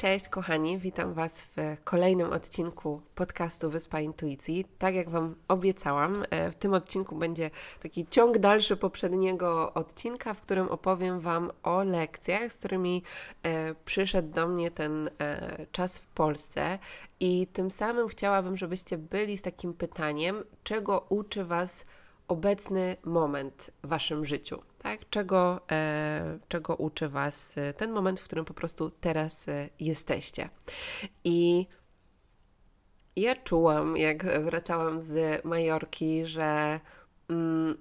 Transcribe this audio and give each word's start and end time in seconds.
Cześć 0.00 0.28
kochani, 0.28 0.78
witam 0.78 1.14
Was 1.14 1.44
w 1.44 1.76
kolejnym 1.84 2.32
odcinku 2.32 3.02
podcastu 3.14 3.70
Wyspa 3.70 4.00
Intuicji. 4.00 4.66
Tak 4.78 4.94
jak 4.94 5.10
Wam 5.10 5.34
obiecałam, 5.48 6.24
e, 6.30 6.50
w 6.50 6.54
tym 6.54 6.74
odcinku 6.74 7.16
będzie 7.16 7.50
taki 7.82 8.06
ciąg 8.06 8.38
dalszy 8.38 8.76
poprzedniego 8.76 9.74
odcinka, 9.74 10.34
w 10.34 10.40
którym 10.40 10.68
opowiem 10.68 11.20
Wam 11.20 11.50
o 11.62 11.82
lekcjach, 11.82 12.52
z 12.52 12.56
którymi 12.56 13.02
e, 13.42 13.74
przyszedł 13.74 14.34
do 14.34 14.48
mnie 14.48 14.70
ten 14.70 15.10
e, 15.18 15.66
czas 15.72 15.98
w 15.98 16.06
Polsce 16.06 16.78
i 17.20 17.46
tym 17.46 17.70
samym 17.70 18.08
chciałabym, 18.08 18.56
żebyście 18.56 18.98
byli 18.98 19.38
z 19.38 19.42
takim 19.42 19.74
pytaniem, 19.74 20.44
czego 20.64 21.06
uczy 21.08 21.44
Was 21.44 21.86
obecny 22.28 22.96
moment 23.04 23.70
w 23.82 23.88
Waszym 23.88 24.24
życiu 24.24 24.69
tak? 24.82 25.10
Czego, 25.10 25.60
e, 25.70 26.38
czego 26.48 26.76
uczy 26.76 27.08
Was 27.08 27.58
e, 27.58 27.72
ten 27.72 27.92
moment, 27.92 28.20
w 28.20 28.24
którym 28.24 28.44
po 28.44 28.54
prostu 28.54 28.90
teraz 28.90 29.48
e, 29.48 29.68
jesteście. 29.80 30.48
I 31.24 31.66
ja 33.16 33.36
czułam, 33.36 33.96
jak 33.96 34.42
wracałam 34.44 35.00
z 35.00 35.44
Majorki, 35.44 36.26
że 36.26 36.80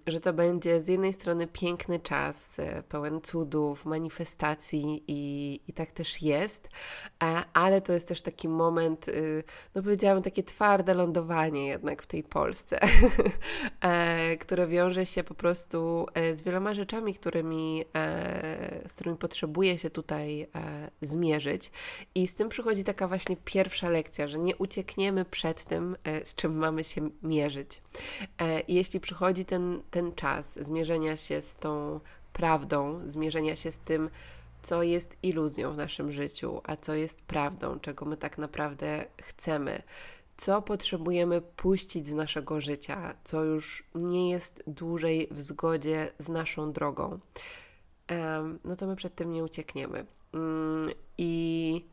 że 0.07 0.19
to 0.19 0.33
będzie 0.33 0.81
z 0.81 0.87
jednej 0.87 1.13
strony 1.13 1.47
piękny 1.47 1.99
czas, 1.99 2.59
e, 2.59 2.83
pełen 2.83 3.21
cudów, 3.21 3.85
manifestacji 3.85 5.03
i, 5.07 5.59
i 5.67 5.73
tak 5.73 5.91
też 5.91 6.21
jest, 6.21 6.69
e, 7.23 7.43
ale 7.53 7.81
to 7.81 7.93
jest 7.93 8.07
też 8.07 8.21
taki 8.21 8.49
moment, 8.49 9.07
y, 9.07 9.43
no 9.75 9.83
powiedziałabym, 9.83 10.23
takie 10.23 10.43
twarde 10.43 10.93
lądowanie 10.93 11.67
jednak 11.67 12.03
w 12.03 12.07
tej 12.07 12.23
Polsce, 12.23 12.79
e, 13.81 14.37
które 14.37 14.67
wiąże 14.67 15.05
się 15.05 15.23
po 15.23 15.33
prostu 15.33 16.05
z 16.33 16.41
wieloma 16.41 16.73
rzeczami, 16.73 17.13
którymi, 17.13 17.85
z 18.87 18.93
którymi 18.93 19.17
potrzebuje 19.17 19.77
się 19.77 19.89
tutaj 19.89 20.47
zmierzyć. 21.01 21.71
I 22.15 22.27
z 22.27 22.33
tym 22.33 22.49
przychodzi 22.49 22.83
taka 22.83 23.07
właśnie 23.07 23.37
pierwsza 23.45 23.89
lekcja, 23.89 24.27
że 24.27 24.39
nie 24.39 24.55
uciekniemy 24.55 25.25
przed 25.25 25.63
tym, 25.63 25.95
z 26.23 26.35
czym 26.35 26.57
mamy 26.57 26.83
się 26.83 27.09
mierzyć. 27.23 27.81
Jeśli 28.67 28.99
przychodzi 28.99 29.38
ten, 29.45 29.81
ten 29.91 30.11
czas 30.11 30.53
zmierzenia 30.53 31.17
się 31.17 31.41
z 31.41 31.55
tą 31.55 31.99
prawdą, 32.33 32.99
zmierzenia 33.07 33.55
się 33.55 33.71
z 33.71 33.77
tym, 33.77 34.09
co 34.61 34.83
jest 34.83 35.17
iluzją 35.23 35.73
w 35.73 35.77
naszym 35.77 36.11
życiu, 36.11 36.61
a 36.63 36.75
co 36.75 36.93
jest 36.93 37.21
prawdą, 37.21 37.79
czego 37.79 38.05
my 38.05 38.17
tak 38.17 38.37
naprawdę 38.37 39.05
chcemy, 39.21 39.83
co 40.37 40.61
potrzebujemy 40.61 41.41
puścić 41.41 42.07
z 42.07 42.13
naszego 42.13 42.61
życia, 42.61 43.15
co 43.23 43.43
już 43.43 43.83
nie 43.95 44.29
jest 44.29 44.63
dłużej 44.67 45.27
w 45.31 45.41
zgodzie 45.41 46.11
z 46.19 46.29
naszą 46.29 46.71
drogą, 46.71 47.19
no 48.65 48.75
to 48.75 48.87
my 48.87 48.95
przed 48.95 49.15
tym 49.15 49.31
nie 49.31 49.43
uciekniemy. 49.43 50.05
Mm, 50.33 50.91
I 51.17 51.85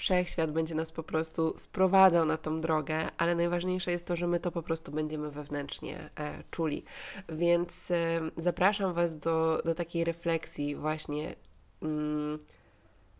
wszechświat 0.00 0.50
będzie 0.50 0.74
nas 0.74 0.92
po 0.92 1.02
prostu 1.02 1.52
sprowadzał 1.56 2.26
na 2.26 2.36
tą 2.36 2.60
drogę, 2.60 3.08
ale 3.18 3.34
najważniejsze 3.34 3.90
jest 3.90 4.06
to, 4.06 4.16
że 4.16 4.26
my 4.26 4.40
to 4.40 4.52
po 4.52 4.62
prostu 4.62 4.92
będziemy 4.92 5.30
wewnętrznie 5.30 6.10
e, 6.16 6.42
czuli. 6.50 6.84
Więc 7.28 7.90
e, 7.90 8.20
zapraszam 8.36 8.94
Was 8.94 9.18
do, 9.18 9.62
do 9.64 9.74
takiej 9.74 10.04
refleksji, 10.04 10.76
właśnie. 10.76 11.34
Mm, 11.82 12.38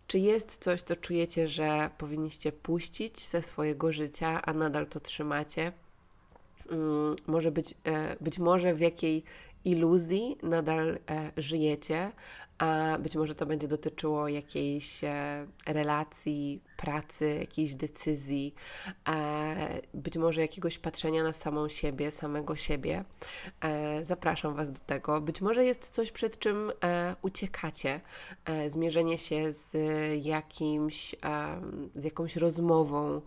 czy 0.07 0.19
jest 0.19 0.59
coś, 0.59 0.83
co 0.83 0.97
czujecie, 0.97 1.49
że 1.49 1.91
powinniście 1.99 2.53
puścić 2.53 3.29
ze 3.29 3.43
swojego 3.43 3.93
życia, 3.93 4.43
a 4.43 4.53
nadal 4.53 4.87
to 4.87 5.01
trzymacie? 5.01 5.73
Mm, 6.71 7.17
może 7.27 7.51
być, 7.51 7.75
e, 7.85 8.17
być 8.21 8.39
może 8.39 8.75
w 8.75 8.81
jakiej 8.81 9.25
iluzji 9.65 10.37
nadal 10.43 10.99
e, 11.11 11.33
żyjecie, 11.37 12.13
a 12.61 12.99
być 12.99 13.17
może 13.17 13.35
to 13.35 13.47
będzie 13.47 13.69
dotyczyło 13.69 14.29
jakiejś 14.29 15.05
e, 15.05 15.47
relacji, 15.67 16.63
pracy, 16.77 17.37
jakiejś 17.41 17.75
decyzji, 17.75 18.55
e, 19.09 19.81
być 19.95 20.17
może 20.17 20.41
jakiegoś 20.41 20.79
patrzenia 20.79 21.23
na 21.23 21.33
samą 21.33 21.69
siebie, 21.69 22.11
samego 22.11 22.57
siebie. 22.57 23.05
E, 23.61 24.05
zapraszam 24.05 24.55
Was 24.55 24.71
do 24.71 24.79
tego. 24.81 25.21
Być 25.21 25.41
może 25.41 25.65
jest 25.65 25.91
coś, 25.91 26.13
przed 26.13 26.39
czym 26.39 26.73
uciekacie, 27.23 28.01
zmierzenie 28.69 29.19
się 29.19 29.53
z 29.53 29.73
jakimś, 30.25 31.15
z 31.95 32.05
jakąś 32.05 32.37
rozmową, 32.37 33.21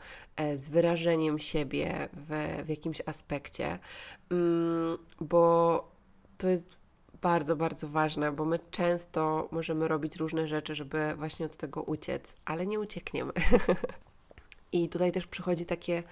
z 0.55 0.69
wyrażeniem 0.69 1.39
siebie 1.39 2.09
w, 2.13 2.63
w 2.65 2.69
jakimś 2.69 3.01
aspekcie, 3.05 3.79
mm, 4.31 4.97
bo 5.21 5.91
to 6.37 6.47
jest 6.47 6.82
bardzo, 7.23 7.55
bardzo 7.55 7.87
ważne, 7.87 8.31
bo 8.31 8.45
my 8.45 8.59
często 8.71 9.47
możemy 9.51 9.87
robić 9.87 10.15
różne 10.15 10.47
rzeczy, 10.47 10.75
żeby 10.75 11.15
właśnie 11.17 11.45
od 11.45 11.57
tego 11.57 11.83
uciec, 11.83 12.35
ale 12.45 12.67
nie 12.67 12.79
uciekniemy. 12.79 13.33
I 14.71 14.89
tutaj 14.89 15.11
też 15.11 15.27
przychodzi 15.27 15.65
takie 15.65 16.03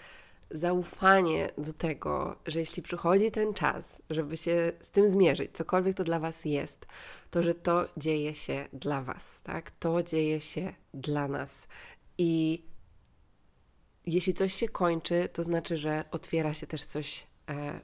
zaufanie 0.51 1.50
do 1.57 1.73
tego, 1.73 2.35
że 2.45 2.59
jeśli 2.59 2.83
przychodzi 2.83 3.31
ten 3.31 3.53
czas, 3.53 4.01
żeby 4.09 4.38
się 4.38 4.71
z 4.81 4.89
tym 4.89 5.09
zmierzyć, 5.09 5.51
cokolwiek 5.53 5.97
to 5.97 6.03
dla 6.03 6.19
Was 6.19 6.45
jest, 6.45 6.85
to 7.31 7.44
że 7.44 7.55
to 7.55 7.85
dzieje 7.97 8.35
się 8.35 8.67
dla 8.73 9.01
Was, 9.01 9.39
tak? 9.44 9.71
To 9.71 10.03
dzieje 10.03 10.41
się 10.41 10.73
dla 10.94 11.27
nas. 11.27 11.67
I 12.17 12.63
jeśli 14.05 14.33
coś 14.33 14.53
się 14.53 14.69
kończy, 14.69 15.29
to 15.33 15.44
znaczy, 15.44 15.77
że 15.77 16.03
otwiera 16.11 16.53
się 16.53 16.67
też 16.67 16.85
coś 16.85 17.31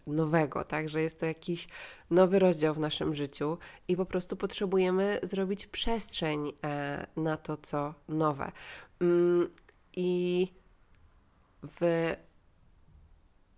nowego, 0.07 0.63
tak? 0.63 0.89
Że 0.89 1.01
jest 1.01 1.19
to 1.19 1.25
jakiś 1.25 1.67
nowy 2.09 2.39
rozdział 2.39 2.73
w 2.73 2.79
naszym 2.79 3.15
życiu 3.15 3.57
i 3.87 3.95
po 3.95 4.05
prostu 4.05 4.35
potrzebujemy 4.35 5.19
zrobić 5.23 5.67
przestrzeń 5.67 6.53
e, 6.63 7.07
na 7.15 7.37
to, 7.37 7.57
co 7.57 7.93
nowe. 8.07 8.51
Mm, 9.01 9.49
I 9.95 10.47
w 11.63 12.13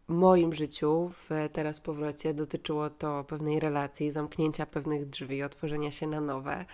moim 0.08 0.54
życiu, 0.54 1.10
w 1.10 1.30
teraz 1.54 1.80
powrocie, 1.80 2.34
dotyczyło 2.34 2.90
to 2.90 3.24
pewnej 3.24 3.60
relacji, 3.60 4.12
zamknięcia 4.12 4.66
pewnych 4.66 5.10
drzwi, 5.10 5.44
otworzenia 5.44 5.92
się 5.92 6.08
na 6.08 6.22
nowe. 6.22 6.66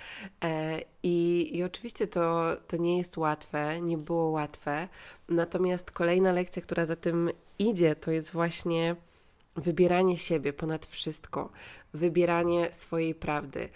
E, 0.43 0.81
I, 1.03 1.49
i 1.57 1.63
oczywiście 1.63 2.07
to, 2.07 2.55
to 2.67 2.77
nie 2.77 2.97
jest 2.97 3.17
łatwe, 3.17 3.81
nie 3.81 3.97
było 3.97 4.29
łatwe. 4.29 4.87
Natomiast 5.29 5.91
kolejna 5.91 6.31
lekcja, 6.31 6.61
która 6.61 6.85
za 6.85 6.95
tym 6.95 7.29
idzie, 7.59 7.95
to 7.95 8.11
jest 8.11 8.31
właśnie 8.31 8.95
wybieranie 9.55 10.17
siebie 10.17 10.53
ponad 10.53 10.85
wszystko, 10.85 11.49
wybieranie 11.93 12.71
swojej 12.71 13.15
prawdy, 13.15 13.69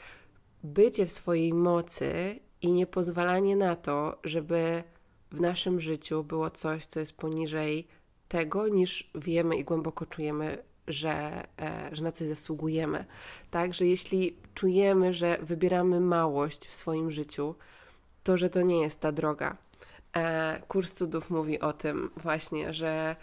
bycie 0.64 1.06
w 1.06 1.12
swojej 1.12 1.54
mocy 1.54 2.40
i 2.62 2.72
nie 2.72 2.88
pozwalanie 2.88 3.56
na 3.56 3.76
to, 3.76 4.20
żeby 4.24 4.84
w 5.32 5.42
naszym 5.42 5.80
życiu 5.80 6.24
było 6.24 6.50
coś, 6.50 6.86
co 6.86 7.00
jest 7.00 7.18
poniżej 7.18 7.88
tego, 8.28 8.68
niż 8.68 9.12
wiemy 9.16 9.56
i 9.56 9.64
głęboko 9.64 10.06
czujemy, 10.06 10.64
że, 10.88 11.48
e, 11.62 11.90
że 11.92 12.04
na 12.04 12.12
coś 12.12 12.28
zasługujemy. 12.28 13.06
Tak, 13.52 13.74
że 13.74 13.86
jeśli 13.86 14.38
czujemy, 14.54 15.14
że 15.14 15.38
wybieramy 15.42 16.00
małość 16.00 16.68
w 16.68 16.76
swoim 16.76 17.12
życiu, 17.12 17.56
to 18.24 18.38
że 18.38 18.50
to 18.50 18.62
nie 18.62 18.82
jest 18.82 19.00
ta 19.00 19.12
droga. 19.12 19.58
E, 20.16 20.62
kurs 20.68 20.94
cudów 20.94 21.30
mówi 21.30 21.60
o 21.60 21.74
tym 21.74 22.12
właśnie, 22.18 22.74
że 22.74 23.16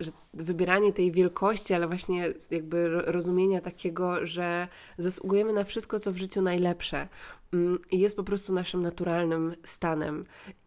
że 0.00 0.12
wybieranie 0.34 0.92
tej 0.92 1.12
wielkości, 1.12 1.74
ale 1.74 1.86
właśnie 1.86 2.32
jakby 2.50 2.88
rozumienia 2.88 3.60
takiego, 3.60 4.26
że 4.26 4.68
zasługujemy 4.98 5.52
na 5.52 5.64
wszystko, 5.64 5.98
co 5.98 6.12
w 6.12 6.16
życiu 6.16 6.42
najlepsze 6.42 7.08
mm, 7.52 7.78
jest 7.92 8.16
po 8.16 8.24
prostu 8.24 8.52
naszym 8.52 8.82
naturalnym 8.82 9.54
stanem. 9.64 10.24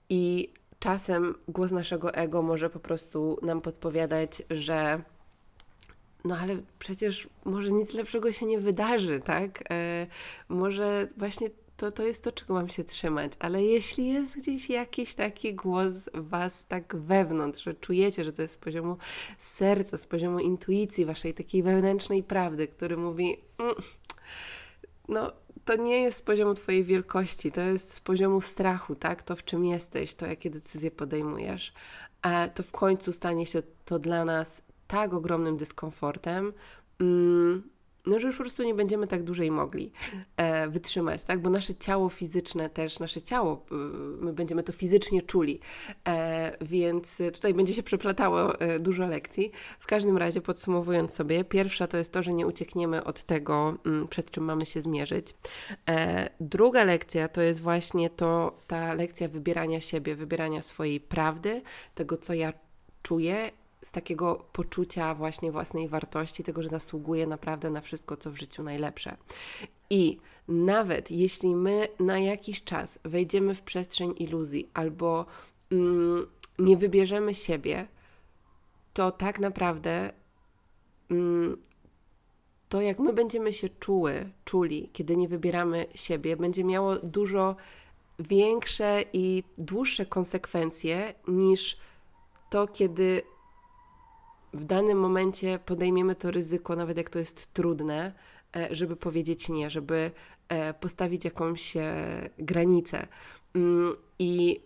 I 0.09 0.53
czasem 0.79 1.35
głos 1.47 1.71
naszego 1.71 2.13
ego 2.13 2.41
może 2.41 2.69
po 2.69 2.79
prostu 2.79 3.39
nam 3.41 3.61
podpowiadać, 3.61 4.43
że 4.49 5.01
no 6.25 6.37
ale 6.37 6.57
przecież 6.79 7.29
może 7.45 7.71
nic 7.71 7.93
lepszego 7.93 8.31
się 8.31 8.45
nie 8.45 8.59
wydarzy, 8.59 9.19
tak? 9.19 9.63
E, 9.71 10.07
może 10.49 11.07
właśnie 11.17 11.49
to, 11.77 11.91
to 11.91 12.03
jest 12.03 12.23
to, 12.23 12.31
czego 12.31 12.53
mam 12.53 12.69
się 12.69 12.83
trzymać. 12.83 13.31
Ale 13.39 13.63
jeśli 13.63 14.07
jest 14.07 14.37
gdzieś 14.37 14.69
jakiś 14.69 15.15
taki 15.15 15.53
głos 15.53 15.93
Was 16.13 16.65
tak 16.67 16.95
wewnątrz, 16.95 17.63
że 17.63 17.73
czujecie, 17.73 18.23
że 18.23 18.33
to 18.33 18.41
jest 18.41 18.53
z 18.53 18.57
poziomu 18.57 18.97
serca, 19.39 19.97
z 19.97 20.07
poziomu 20.07 20.39
intuicji, 20.39 21.05
Waszej 21.05 21.33
takiej 21.33 21.63
wewnętrznej 21.63 22.23
prawdy, 22.23 22.67
który 22.67 22.97
mówi, 22.97 23.37
mm, 23.57 23.75
no 25.07 25.31
to 25.65 25.75
nie 25.75 26.01
jest 26.01 26.17
z 26.17 26.21
poziomu 26.21 26.53
Twojej 26.53 26.83
wielkości, 26.83 27.51
to 27.51 27.61
jest 27.61 27.93
z 27.93 27.99
poziomu 27.99 28.41
strachu, 28.41 28.95
tak? 28.95 29.23
To, 29.23 29.35
w 29.35 29.43
czym 29.43 29.65
jesteś, 29.65 30.15
to, 30.15 30.25
jakie 30.25 30.49
decyzje 30.49 30.91
podejmujesz. 30.91 31.73
A 32.21 32.47
to 32.47 32.63
w 32.63 32.71
końcu 32.71 33.13
stanie 33.13 33.45
się 33.45 33.61
to 33.85 33.99
dla 33.99 34.25
nas 34.25 34.61
tak 34.87 35.13
ogromnym 35.13 35.57
dyskomfortem, 35.57 36.53
mm, 36.99 37.74
no, 38.05 38.19
że 38.19 38.27
już 38.27 38.35
po 38.35 38.43
prostu 38.43 38.63
nie 38.63 38.73
będziemy 38.73 39.07
tak 39.07 39.23
dłużej 39.23 39.51
mogli 39.51 39.91
e, 40.37 40.67
wytrzymać, 40.67 41.23
tak? 41.23 41.41
Bo 41.41 41.49
nasze 41.49 41.75
ciało 41.75 42.09
fizyczne 42.09 42.69
też, 42.69 42.99
nasze 42.99 43.21
ciało, 43.21 43.65
y, 43.71 43.75
my 44.23 44.33
będziemy 44.33 44.63
to 44.63 44.73
fizycznie 44.73 45.21
czuli, 45.21 45.59
e, 46.07 46.57
więc 46.61 47.17
tutaj 47.33 47.53
będzie 47.53 47.73
się 47.73 47.83
przeplatało 47.83 48.59
e, 48.59 48.79
dużo 48.79 49.07
lekcji. 49.07 49.51
W 49.79 49.87
każdym 49.87 50.17
razie, 50.17 50.41
podsumowując 50.41 51.13
sobie, 51.13 51.43
pierwsza 51.43 51.87
to 51.87 51.97
jest 51.97 52.13
to, 52.13 52.23
że 52.23 52.33
nie 52.33 52.47
uciekniemy 52.47 53.03
od 53.03 53.23
tego, 53.23 53.69
m, 53.69 53.77
mm, 53.85 54.07
przed 54.07 54.31
czym 54.31 54.43
mamy 54.43 54.65
się 54.65 54.81
zmierzyć. 54.81 55.35
E, 55.89 56.29
druga 56.39 56.83
lekcja 56.83 57.27
to 57.27 57.41
jest 57.41 57.61
właśnie 57.61 58.09
to, 58.09 58.57
ta 58.67 58.93
lekcja 58.93 59.27
wybierania 59.27 59.81
siebie, 59.81 60.15
wybierania 60.15 60.61
swojej 60.61 60.99
prawdy, 60.99 61.61
tego, 61.95 62.17
co 62.17 62.33
ja 62.33 62.53
czuję 63.03 63.51
z 63.85 63.91
takiego 63.91 64.45
poczucia 64.53 65.15
właśnie 65.15 65.51
własnej 65.51 65.89
wartości, 65.89 66.43
tego, 66.43 66.63
że 66.63 66.69
zasługuje 66.69 67.27
naprawdę 67.27 67.69
na 67.69 67.81
wszystko, 67.81 68.17
co 68.17 68.31
w 68.31 68.37
życiu 68.37 68.63
najlepsze. 68.63 69.17
I 69.89 70.17
nawet 70.47 71.11
jeśli 71.11 71.55
my 71.55 71.87
na 71.99 72.19
jakiś 72.19 72.63
czas 72.63 72.99
wejdziemy 73.03 73.55
w 73.55 73.61
przestrzeń 73.61 74.13
iluzji 74.17 74.69
albo 74.73 75.25
mm, 75.71 76.27
nie 76.59 76.77
wybierzemy 76.77 77.33
siebie, 77.33 77.87
to 78.93 79.11
tak 79.11 79.39
naprawdę 79.39 80.13
mm, 81.11 81.57
to, 82.69 82.81
jak 82.81 82.99
my 82.99 83.13
będziemy 83.13 83.53
się 83.53 83.69
czuły, 83.69 84.29
czuli, 84.45 84.89
kiedy 84.93 85.17
nie 85.17 85.27
wybieramy 85.27 85.85
siebie, 85.95 86.37
będzie 86.37 86.63
miało 86.63 86.95
dużo 86.95 87.55
większe 88.19 89.03
i 89.13 89.43
dłuższe 89.57 90.05
konsekwencje 90.05 91.13
niż 91.27 91.77
to, 92.49 92.67
kiedy 92.67 93.21
w 94.55 94.65
danym 94.65 94.99
momencie 94.99 95.59
podejmiemy 95.65 96.15
to 96.15 96.31
ryzyko, 96.31 96.75
nawet 96.75 96.97
jak 96.97 97.09
to 97.09 97.19
jest 97.19 97.53
trudne, 97.53 98.13
e, 98.55 98.67
żeby 98.75 98.95
powiedzieć 98.95 99.49
nie, 99.49 99.69
żeby 99.69 100.11
e, 100.49 100.73
postawić 100.73 101.25
jakąś 101.25 101.77
e, 101.77 102.29
granicę. 102.39 103.07
Mm, 103.55 103.95
I 104.19 104.61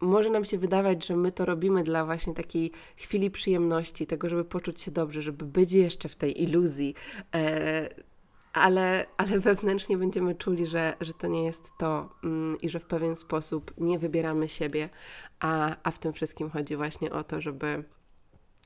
może 0.00 0.30
nam 0.30 0.44
się 0.44 0.58
wydawać, 0.58 1.06
że 1.06 1.16
my 1.16 1.32
to 1.32 1.44
robimy 1.44 1.82
dla 1.82 2.04
właśnie 2.04 2.34
takiej 2.34 2.72
chwili 2.96 3.30
przyjemności, 3.30 4.06
tego, 4.06 4.28
żeby 4.28 4.44
poczuć 4.44 4.80
się 4.80 4.90
dobrze, 4.90 5.22
żeby 5.22 5.44
być 5.44 5.72
jeszcze 5.72 6.08
w 6.08 6.16
tej 6.16 6.42
iluzji, 6.42 6.94
ale, 8.52 9.06
ale 9.16 9.38
wewnętrznie 9.48 9.96
będziemy 9.96 10.34
czuli, 10.34 10.66
że, 10.66 10.96
że 11.00 11.14
to 11.14 11.26
nie 11.26 11.44
jest 11.44 11.72
to 11.78 12.08
mm, 12.24 12.60
i 12.60 12.68
że 12.68 12.80
w 12.80 12.86
pewien 12.86 13.16
sposób 13.16 13.72
nie 13.78 13.98
wybieramy 13.98 14.48
siebie, 14.48 14.88
a, 15.40 15.76
a 15.82 15.90
w 15.90 15.98
tym 15.98 16.12
wszystkim 16.12 16.50
chodzi 16.50 16.76
właśnie 16.76 17.12
o 17.12 17.24
to, 17.24 17.40
żeby 17.40 17.84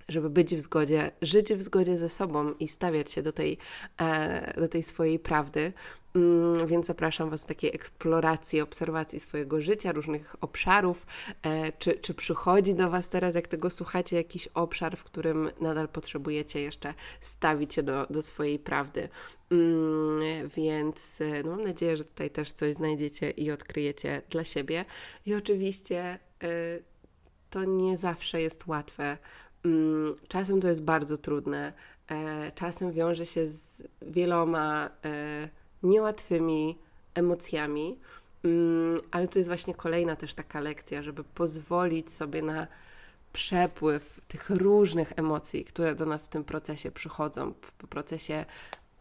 żeby 0.09 0.31
być 0.31 0.55
w 0.55 0.61
zgodzie, 0.61 1.11
żyć 1.23 1.55
w 1.55 1.63
zgodzie 1.63 1.99
ze 1.99 2.09
sobą 2.09 2.53
i 2.61 2.69
stawiać 2.69 3.11
się 3.11 3.23
do 3.23 3.33
tej, 3.33 3.59
e, 4.01 4.61
do 4.61 4.69
tej 4.69 4.83
swojej 4.83 5.19
prawdy. 5.19 5.73
Mm, 6.15 6.67
więc 6.67 6.87
zapraszam 6.87 7.31
Was 7.31 7.43
do 7.43 7.49
takiej 7.49 7.75
eksploracji, 7.75 8.61
obserwacji 8.61 9.21
swojego 9.21 9.61
życia, 9.61 9.93
różnych 9.93 10.37
obszarów. 10.41 11.07
E, 11.43 11.73
czy, 11.73 11.93
czy 11.93 12.15
przychodzi 12.15 12.75
do 12.75 12.91
Was 12.91 13.09
teraz, 13.09 13.35
jak 13.35 13.49
tego 13.49 13.71
słuchacie, 13.71 14.17
jakiś 14.17 14.47
obszar, 14.47 14.97
w 14.97 15.05
którym 15.05 15.51
nadal 15.61 15.89
potrzebujecie 15.89 16.61
jeszcze 16.61 16.95
stawić 17.21 17.75
się 17.75 17.83
do, 17.83 18.07
do 18.11 18.23
swojej 18.23 18.59
prawdy? 18.59 19.09
Mm, 19.51 20.49
więc 20.49 21.21
e, 21.21 21.43
no, 21.43 21.51
mam 21.51 21.61
nadzieję, 21.61 21.97
że 21.97 22.05
tutaj 22.05 22.31
też 22.31 22.53
coś 22.53 22.75
znajdziecie 22.75 23.31
i 23.31 23.51
odkryjecie 23.51 24.23
dla 24.31 24.45
siebie. 24.45 24.85
I 25.27 25.35
oczywiście 25.35 26.19
to 27.55 27.65
nie 27.65 27.99
zawsze 27.99 28.43
jest 28.43 28.67
łatwe 28.67 29.19
czasem 30.29 30.61
to 30.61 30.69
jest 30.69 30.83
bardzo 30.83 31.17
trudne, 31.19 31.73
e, 32.09 32.53
czasem 32.53 32.93
wiąże 32.93 33.27
się 33.27 33.47
z 33.47 33.83
wieloma 34.03 34.91
e, 35.05 35.49
niełatwymi 35.83 36.79
emocjami, 37.15 37.99
mm, 38.45 39.01
ale 39.11 39.29
to 39.29 39.39
jest 39.39 39.49
właśnie 39.49 39.75
kolejna 39.75 40.17
też 40.17 40.35
taka 40.35 40.61
lekcja, 40.61 41.03
żeby 41.03 41.25
pozwolić 41.25 42.13
sobie 42.13 42.43
na 42.43 42.67
przepływ 43.33 44.21
tych 44.29 44.51
różnych 44.51 45.13
emocji, 45.17 45.65
które 45.65 45.95
do 45.95 46.07
nas 46.07 46.27
w 46.27 46.29
tym 46.29 46.45
procesie 46.45 46.91
przychodzą, 46.91 47.53
w 47.63 47.87
procesie 47.87 48.45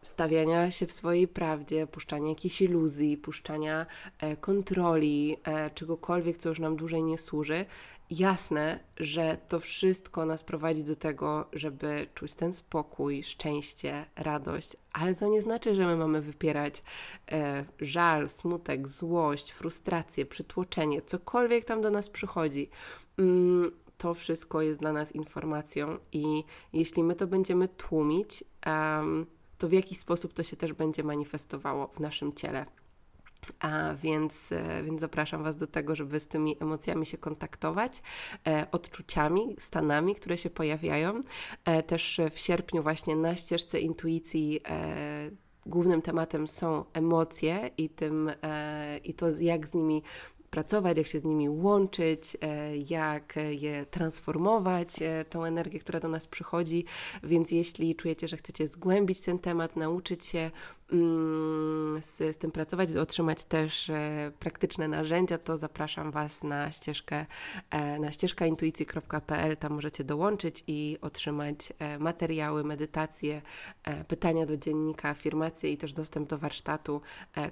stawiania 0.02 0.70
się 0.70 0.86
w 0.86 0.92
swojej 0.92 1.28
prawdzie, 1.28 1.86
puszczania 1.86 2.28
jakiejś 2.28 2.62
iluzji, 2.62 3.16
puszczania 3.16 3.86
e, 4.18 4.36
kontroli, 4.36 5.36
czegokolwiek, 5.74 6.36
co 6.36 6.48
już 6.48 6.58
nam 6.58 6.76
dłużej 6.76 7.02
nie 7.02 7.18
służy, 7.18 7.66
jasne, 8.10 8.80
że 8.96 9.38
to 9.48 9.60
wszystko 9.60 10.26
nas 10.26 10.44
prowadzi 10.44 10.84
do 10.84 10.96
tego, 10.96 11.46
żeby 11.52 12.06
czuć 12.14 12.34
ten 12.34 12.52
spokój, 12.52 13.22
szczęście, 13.22 14.06
radość, 14.16 14.76
ale 14.92 15.14
to 15.14 15.26
nie 15.28 15.42
znaczy, 15.42 15.74
że 15.74 15.86
my 15.86 15.96
mamy 15.96 16.20
wypierać 16.20 16.82
e, 17.32 17.64
żal, 17.80 18.28
smutek, 18.28 18.88
złość, 18.88 19.52
frustrację, 19.52 20.26
przytłoczenie, 20.26 21.02
cokolwiek 21.02 21.64
tam 21.64 21.80
do 21.80 21.90
nas 21.90 22.08
przychodzi. 22.10 22.70
Mm, 23.18 23.70
to 23.98 24.14
wszystko 24.14 24.62
jest 24.62 24.80
dla 24.80 24.92
nas 24.92 25.12
informacją, 25.12 25.98
i 26.12 26.44
jeśli 26.72 27.02
my 27.02 27.14
to 27.14 27.26
będziemy 27.26 27.68
tłumić, 27.68 28.44
um, 28.66 29.26
to 29.58 29.68
w 29.68 29.72
jaki 29.72 29.94
sposób 29.94 30.32
to 30.32 30.42
się 30.42 30.56
też 30.56 30.72
będzie 30.72 31.02
manifestowało 31.02 31.86
w 31.86 32.00
naszym 32.00 32.34
ciele. 32.34 32.66
A 33.60 33.94
więc, 33.94 34.52
e, 34.52 34.82
więc 34.82 35.00
zapraszam 35.00 35.42
Was 35.42 35.56
do 35.56 35.66
tego, 35.66 35.96
żeby 35.96 36.20
z 36.20 36.26
tymi 36.26 36.56
emocjami 36.60 37.06
się 37.06 37.18
kontaktować, 37.18 38.02
e, 38.46 38.66
odczuciami, 38.72 39.56
stanami, 39.58 40.14
które 40.14 40.38
się 40.38 40.50
pojawiają. 40.50 41.20
E, 41.64 41.82
też 41.82 42.20
w 42.30 42.38
sierpniu, 42.38 42.82
właśnie 42.82 43.16
na 43.16 43.36
ścieżce 43.36 43.80
intuicji, 43.80 44.60
głównym 45.66 46.02
tematem 46.02 46.48
są 46.48 46.84
emocje 46.92 47.70
i, 47.78 47.90
tym, 47.90 48.30
i 49.04 49.14
to, 49.14 49.26
jak 49.40 49.66
z 49.66 49.74
nimi 49.74 50.02
pracować, 50.54 50.98
jak 50.98 51.06
się 51.06 51.18
z 51.18 51.24
nimi 51.24 51.48
łączyć, 51.48 52.36
e, 52.40 52.76
jak 52.76 53.34
je 53.50 53.86
transformować, 53.86 55.02
e, 55.02 55.24
tą 55.24 55.44
energię, 55.44 55.78
która 55.78 56.00
do 56.00 56.08
nas 56.08 56.26
przychodzi. 56.26 56.84
Więc 57.22 57.50
jeśli 57.50 57.94
czujecie, 57.94 58.28
że 58.28 58.36
chcecie 58.36 58.68
zgłębić 58.68 59.20
ten 59.20 59.38
temat, 59.38 59.76
nauczyć 59.76 60.24
się 60.24 60.50
mm, 60.92 62.02
z, 62.02 62.36
z 62.36 62.38
tym 62.38 62.50
pracować, 62.50 62.96
otrzymać 62.96 63.44
też 63.44 63.90
e, 63.90 64.32
praktyczne 64.38 64.88
narzędzia, 64.88 65.38
to 65.38 65.58
zapraszam 65.58 66.10
Was 66.10 66.42
na 66.42 66.72
ścieżkę 66.72 67.26
na 68.00 68.12
ścieżkaintuicji.pl. 68.12 69.56
Tam 69.56 69.72
możecie 69.72 70.04
dołączyć 70.04 70.64
i 70.66 70.98
otrzymać 71.00 71.72
materiały, 71.98 72.64
medytacje, 72.64 73.42
pytania 74.08 74.46
do 74.46 74.56
dziennika, 74.56 75.08
afirmacje 75.08 75.72
i 75.72 75.76
też 75.76 75.92
dostęp 75.92 76.28
do 76.28 76.38
warsztatu, 76.38 77.00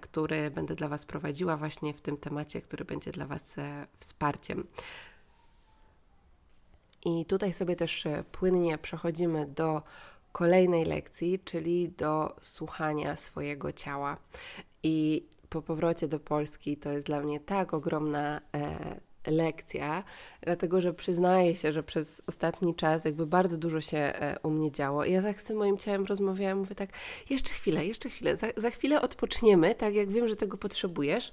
który 0.01 0.51
będę 0.51 0.75
dla 0.75 0.89
Was 0.89 1.07
prowadziła 1.07 1.57
właśnie 1.57 1.95
w 1.95 2.01
tym 2.01 2.17
temacie, 2.17 2.61
który 2.61 2.85
będzie 2.93 3.11
dla 3.11 3.27
Was 3.27 3.59
e, 3.59 3.87
wsparciem. 3.97 4.67
I 7.05 7.25
tutaj 7.25 7.53
sobie 7.53 7.77
też 7.77 8.07
e, 8.07 8.25
płynnie 8.33 8.79
przechodzimy 8.79 9.47
do 9.47 9.83
kolejnej 10.33 10.85
lekcji, 10.85 11.39
czyli 11.39 11.89
do 11.89 12.37
słuchania 12.41 13.17
swojego 13.17 13.73
ciała. 13.73 14.17
I 14.83 15.27
po 15.49 15.63
powrocie 15.63 16.09
do 16.09 16.21
Polski 16.21 16.77
to 16.77 16.93
jest 16.93 17.07
dla 17.07 17.21
mnie 17.21 17.41
tak 17.41 17.75
ogromna 17.75 18.41
e, 18.55 19.01
lekcja, 19.27 20.05
dlatego 20.41 20.81
że 20.81 20.95
przyznaję 20.95 21.57
się, 21.57 21.73
że 21.73 21.83
przez 21.83 22.23
ostatni 22.27 22.75
czas 22.75 23.05
jakby 23.05 23.27
bardzo 23.27 23.59
dużo 23.59 23.81
się 23.81 23.99
e, 23.99 24.37
u 24.43 24.51
mnie 24.51 24.73
działo. 24.73 25.05
I 25.05 25.13
ja 25.13 25.23
tak 25.23 25.41
z 25.41 25.45
tym 25.45 25.57
moim 25.57 25.79
ciałem 25.79 26.05
rozmawiałam, 26.05 26.59
mówię 26.59 26.75
tak, 26.75 26.91
jeszcze 27.31 27.53
chwilę, 27.53 27.87
jeszcze 27.87 28.09
chwilę, 28.09 28.37
za, 28.37 28.47
za 28.57 28.71
chwilę 28.71 29.01
odpoczniemy, 29.01 29.75
tak 29.75 29.95
jak 29.95 30.11
wiem, 30.11 30.29
że 30.29 30.37
tego 30.37 30.57
potrzebujesz, 30.57 31.31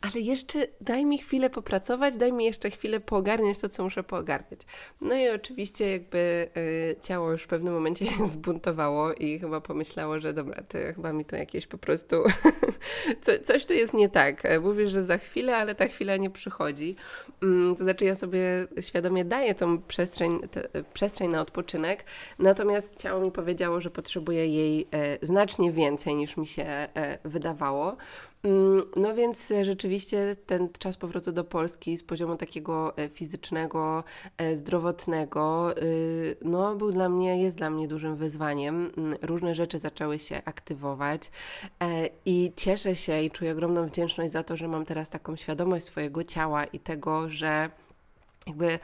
ale 0.00 0.20
jeszcze 0.20 0.66
daj 0.80 1.06
mi 1.06 1.18
chwilę 1.18 1.50
popracować, 1.50 2.16
daj 2.16 2.32
mi 2.32 2.44
jeszcze 2.44 2.70
chwilę 2.70 3.00
poogarniać 3.00 3.58
to, 3.58 3.68
co 3.68 3.84
muszę 3.84 4.02
poogarniać. 4.02 4.60
No 5.00 5.14
i 5.14 5.28
oczywiście 5.28 5.90
jakby 5.90 6.48
e, 6.56 7.00
ciało 7.00 7.30
już 7.30 7.42
w 7.42 7.46
pewnym 7.46 7.74
momencie 7.74 8.06
się 8.06 8.28
zbuntowało 8.28 9.12
i 9.12 9.38
chyba 9.38 9.60
pomyślało, 9.60 10.20
że 10.20 10.32
dobra, 10.32 10.62
to 10.62 10.78
chyba 10.94 11.12
mi 11.12 11.24
to 11.24 11.36
jakieś 11.36 11.66
po 11.66 11.78
prostu, 11.78 12.16
Co, 13.22 13.32
coś 13.42 13.64
tu 13.64 13.72
jest 13.72 13.94
nie 13.94 14.08
tak. 14.08 14.44
E, 14.44 14.60
mówisz, 14.60 14.90
że 14.90 15.04
za 15.04 15.18
chwilę, 15.18 15.56
ale 15.56 15.74
ta 15.74 15.86
chwila 15.86 16.16
nie 16.16 16.30
przychodzi. 16.30 16.96
Mm, 17.42 17.76
to 17.76 17.84
znaczy 17.84 18.04
ja 18.04 18.14
sobie 18.14 18.66
świadomie 18.80 19.24
daję 19.24 19.54
tą 19.54 19.82
przestrzeń, 19.82 20.40
te, 20.48 20.68
przestrzeń 20.94 21.30
na 21.30 21.40
odpoczynek, 21.40 22.04
natomiast 22.38 22.96
ciało 22.96 23.20
mi 23.20 23.32
powiedziało, 23.32 23.80
że 23.80 23.90
potrzebuje 23.90 24.46
jej 24.46 24.88
e, 24.90 25.26
znacznie 25.26 25.72
więcej 25.72 26.14
niż 26.14 26.36
mi 26.36 26.46
się 26.46 26.64
e, 26.64 27.18
wydawało. 27.24 27.96
Mm, 28.44 28.82
no 28.96 29.14
więc 29.14 29.52
rzeczywiście 29.62 30.36
ten 30.46 30.68
czas 30.78 30.96
powrotu 30.96 31.32
do 31.32 31.44
Polski 31.44 31.96
z 31.96 32.02
poziomu 32.02 32.36
takiego 32.36 32.96
e, 32.96 33.08
fizycznego, 33.08 34.04
e, 34.38 34.56
zdrowotnego, 34.56 35.74
y, 35.82 36.36
no 36.44 36.76
był 36.76 36.92
dla 36.92 37.08
mnie, 37.08 37.42
jest 37.42 37.56
dla 37.56 37.70
mnie 37.70 37.88
dużym 37.88 38.16
wyzwaniem. 38.16 38.92
Mm, 38.96 39.18
różne 39.22 39.54
rzeczy 39.54 39.78
zaczęły 39.78 40.18
się 40.18 40.42
aktywować 40.44 41.30
e, 41.82 42.08
i 42.24 42.52
cieszę 42.56 42.96
się 42.96 43.22
i 43.22 43.30
czuję 43.30 43.52
ogromną 43.52 43.86
wdzięczność 43.86 44.32
za 44.32 44.42
to, 44.42 44.56
że 44.56 44.68
mam 44.68 44.84
teraz 44.84 45.10
taką 45.10 45.36
świadomość 45.36 45.84
swojego 45.84 46.24
ciała 46.24 46.64
i 46.64 46.78
tego, 46.80 47.30
że 47.30 47.70
jakby 48.46 48.78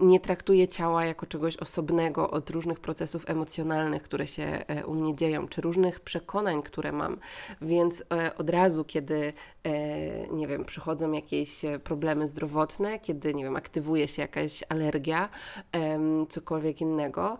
nie 0.00 0.20
traktuję 0.20 0.68
ciała 0.68 1.04
jako 1.04 1.26
czegoś 1.26 1.56
osobnego 1.56 2.30
od 2.30 2.50
różnych 2.50 2.80
procesów 2.80 3.30
emocjonalnych, 3.30 4.02
które 4.02 4.26
się 4.26 4.42
e, 4.42 4.86
u 4.86 4.94
mnie 4.94 5.16
dzieją, 5.16 5.48
czy 5.48 5.60
różnych 5.60 6.00
przekonań, 6.00 6.62
które 6.62 6.92
mam. 6.92 7.18
Więc 7.62 8.04
e, 8.12 8.36
od 8.36 8.50
razu, 8.50 8.84
kiedy, 8.84 9.32
e, 9.64 9.72
nie 10.28 10.46
wiem, 10.46 10.64
przychodzą 10.64 11.12
jakieś 11.12 11.62
problemy 11.84 12.28
zdrowotne, 12.28 12.98
kiedy, 12.98 13.34
nie 13.34 13.44
wiem, 13.44 13.56
aktywuje 13.56 14.08
się 14.08 14.22
jakaś 14.22 14.64
alergia, 14.68 15.28
cokolwiek 16.28 16.80
innego, 16.80 17.38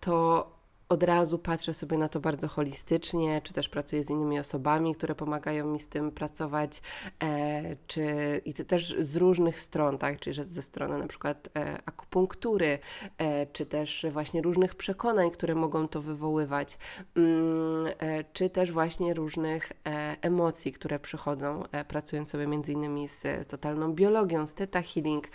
to 0.00 0.51
od 0.92 1.02
razu 1.02 1.38
patrzę 1.38 1.74
sobie 1.74 1.98
na 1.98 2.08
to 2.08 2.20
bardzo 2.20 2.48
holistycznie, 2.48 3.40
czy 3.44 3.52
też 3.52 3.68
pracuję 3.68 4.02
z 4.02 4.10
innymi 4.10 4.38
osobami, 4.38 4.94
które 4.94 5.14
pomagają 5.14 5.66
mi 5.66 5.78
z 5.78 5.88
tym 5.88 6.10
pracować, 6.10 6.82
e, 7.22 7.76
czy 7.86 8.04
i 8.44 8.54
też 8.54 8.94
z 8.98 9.16
różnych 9.16 9.60
stron, 9.60 9.98
tak, 9.98 10.20
czyli 10.20 10.44
ze 10.44 10.62
strony 10.62 10.98
na 10.98 11.06
przykład 11.06 11.48
e, 11.56 11.78
akupunktury, 11.86 12.78
e, 13.18 13.46
czy 13.46 13.66
też 13.66 14.06
właśnie 14.12 14.42
różnych 14.42 14.74
przekonań, 14.74 15.30
które 15.30 15.54
mogą 15.54 15.88
to 15.88 16.02
wywoływać, 16.02 16.78
mm, 17.16 17.86
e, 17.98 18.24
czy 18.32 18.50
też 18.50 18.72
właśnie 18.72 19.14
różnych 19.14 19.72
e, 19.86 20.16
emocji, 20.22 20.72
które 20.72 20.98
przychodzą, 20.98 21.62
e, 21.72 21.84
pracując 21.84 22.30
sobie 22.30 22.46
między 22.46 22.72
innymi 22.72 23.08
z 23.08 23.48
totalną 23.48 23.92
biologią, 23.92 24.46
z 24.46 24.54
Theta 24.54 24.82
Healing, 24.82 25.28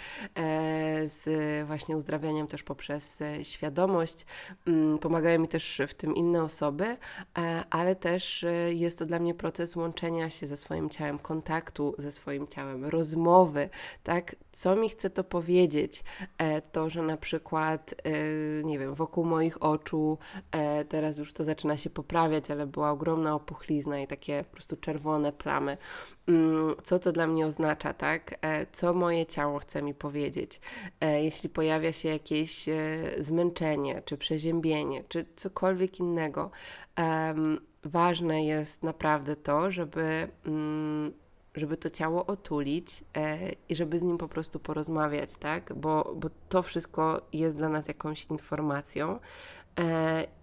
z 1.06 1.28
właśnie 1.68 1.98
uzdrawianiem 1.98 2.48
też 2.48 2.64
poprzez 2.64 3.18
świadomość, 3.44 4.26
mm, 4.68 4.98
pomagają 4.98 5.40
mi 5.40 5.48
też 5.48 5.82
w 5.88 5.94
tym 5.94 6.16
inne 6.16 6.44
osoby, 6.44 6.98
e, 7.38 7.64
ale 7.70 7.96
też 7.96 8.44
e, 8.44 8.74
jest 8.74 9.00
to 9.00 9.06
dla 9.06 9.20
mnie 9.20 9.34
proces 9.34 9.76
łączenia 9.76 10.30
się 10.30 10.48
ze 10.48 10.58
swoim 10.58 10.90
ciałem, 10.90 11.20
kontaktu 11.20 11.96
ze 11.98 12.12
swoim 12.12 12.48
ciałem, 12.48 12.86
rozmowy, 12.86 13.70
tak? 14.04 14.36
Co 14.52 14.76
mi 14.76 14.90
chce 14.90 15.10
to 15.10 15.24
powiedzieć? 15.24 16.04
E, 16.38 16.62
to, 16.62 16.90
że 16.90 17.02
na 17.02 17.18
przykład, 17.18 17.96
nie 18.64 18.80
wiem, 18.80 18.96
wokół 18.96 19.26
moich 19.26 19.64
oczu 19.64 20.18
teraz 20.90 21.18
już 21.18 21.34
to 21.34 21.44
zaczyna 21.44 21.78
się 21.78 21.90
poprawiać, 21.90 22.52
ale 22.52 22.68
była 22.68 22.92
ogromna 22.92 23.36
opuchlizna 23.36 24.00
i 24.00 24.08
takie 24.08 24.44
po 24.44 24.52
prostu 24.52 24.78
czerwone 24.78 25.32
plamy. 25.32 25.78
Mm, 26.28 26.76
co 26.84 27.00
to 27.00 27.12
dla 27.12 27.28
mnie 27.28 27.46
oznacza, 27.46 27.94
tak? 27.94 28.38
E, 28.42 28.66
co 28.72 28.94
moje 28.94 29.26
ciało 29.26 29.60
chce 29.60 29.82
mi 29.82 29.94
powiedzieć. 29.94 30.60
E, 31.02 31.24
jeśli 31.24 31.50
pojawia 31.50 31.92
się 31.92 32.10
jakieś 32.10 32.70
e, 32.70 32.76
zmęczenie, 33.20 34.02
czy 34.06 34.18
przeziębienie, 34.18 35.04
czy 35.10 35.26
cokolwiek 35.36 36.00
innego, 36.00 36.52
ważne 37.84 38.46
jest 38.46 38.84
naprawdę 38.84 39.36
to, 39.36 39.72
żeby 39.72 40.28
mm, 40.46 41.14
żeby 41.56 41.78
to 41.78 41.90
ciało 41.90 42.26
otulić 42.26 43.04
i 43.70 43.76
żeby 43.76 44.00
z 44.00 44.04
nim 44.04 44.18
po 44.18 44.28
prostu 44.28 44.60
porozmawiać, 44.60 45.38
tak? 45.38 45.74
Bo, 45.74 46.16
bo 46.16 46.30
to 46.50 46.64
wszystko 46.64 47.22
jest 47.34 47.58
dla 47.58 47.70
nas 47.70 47.88
jakąś 47.88 48.26
informacją. 48.26 49.20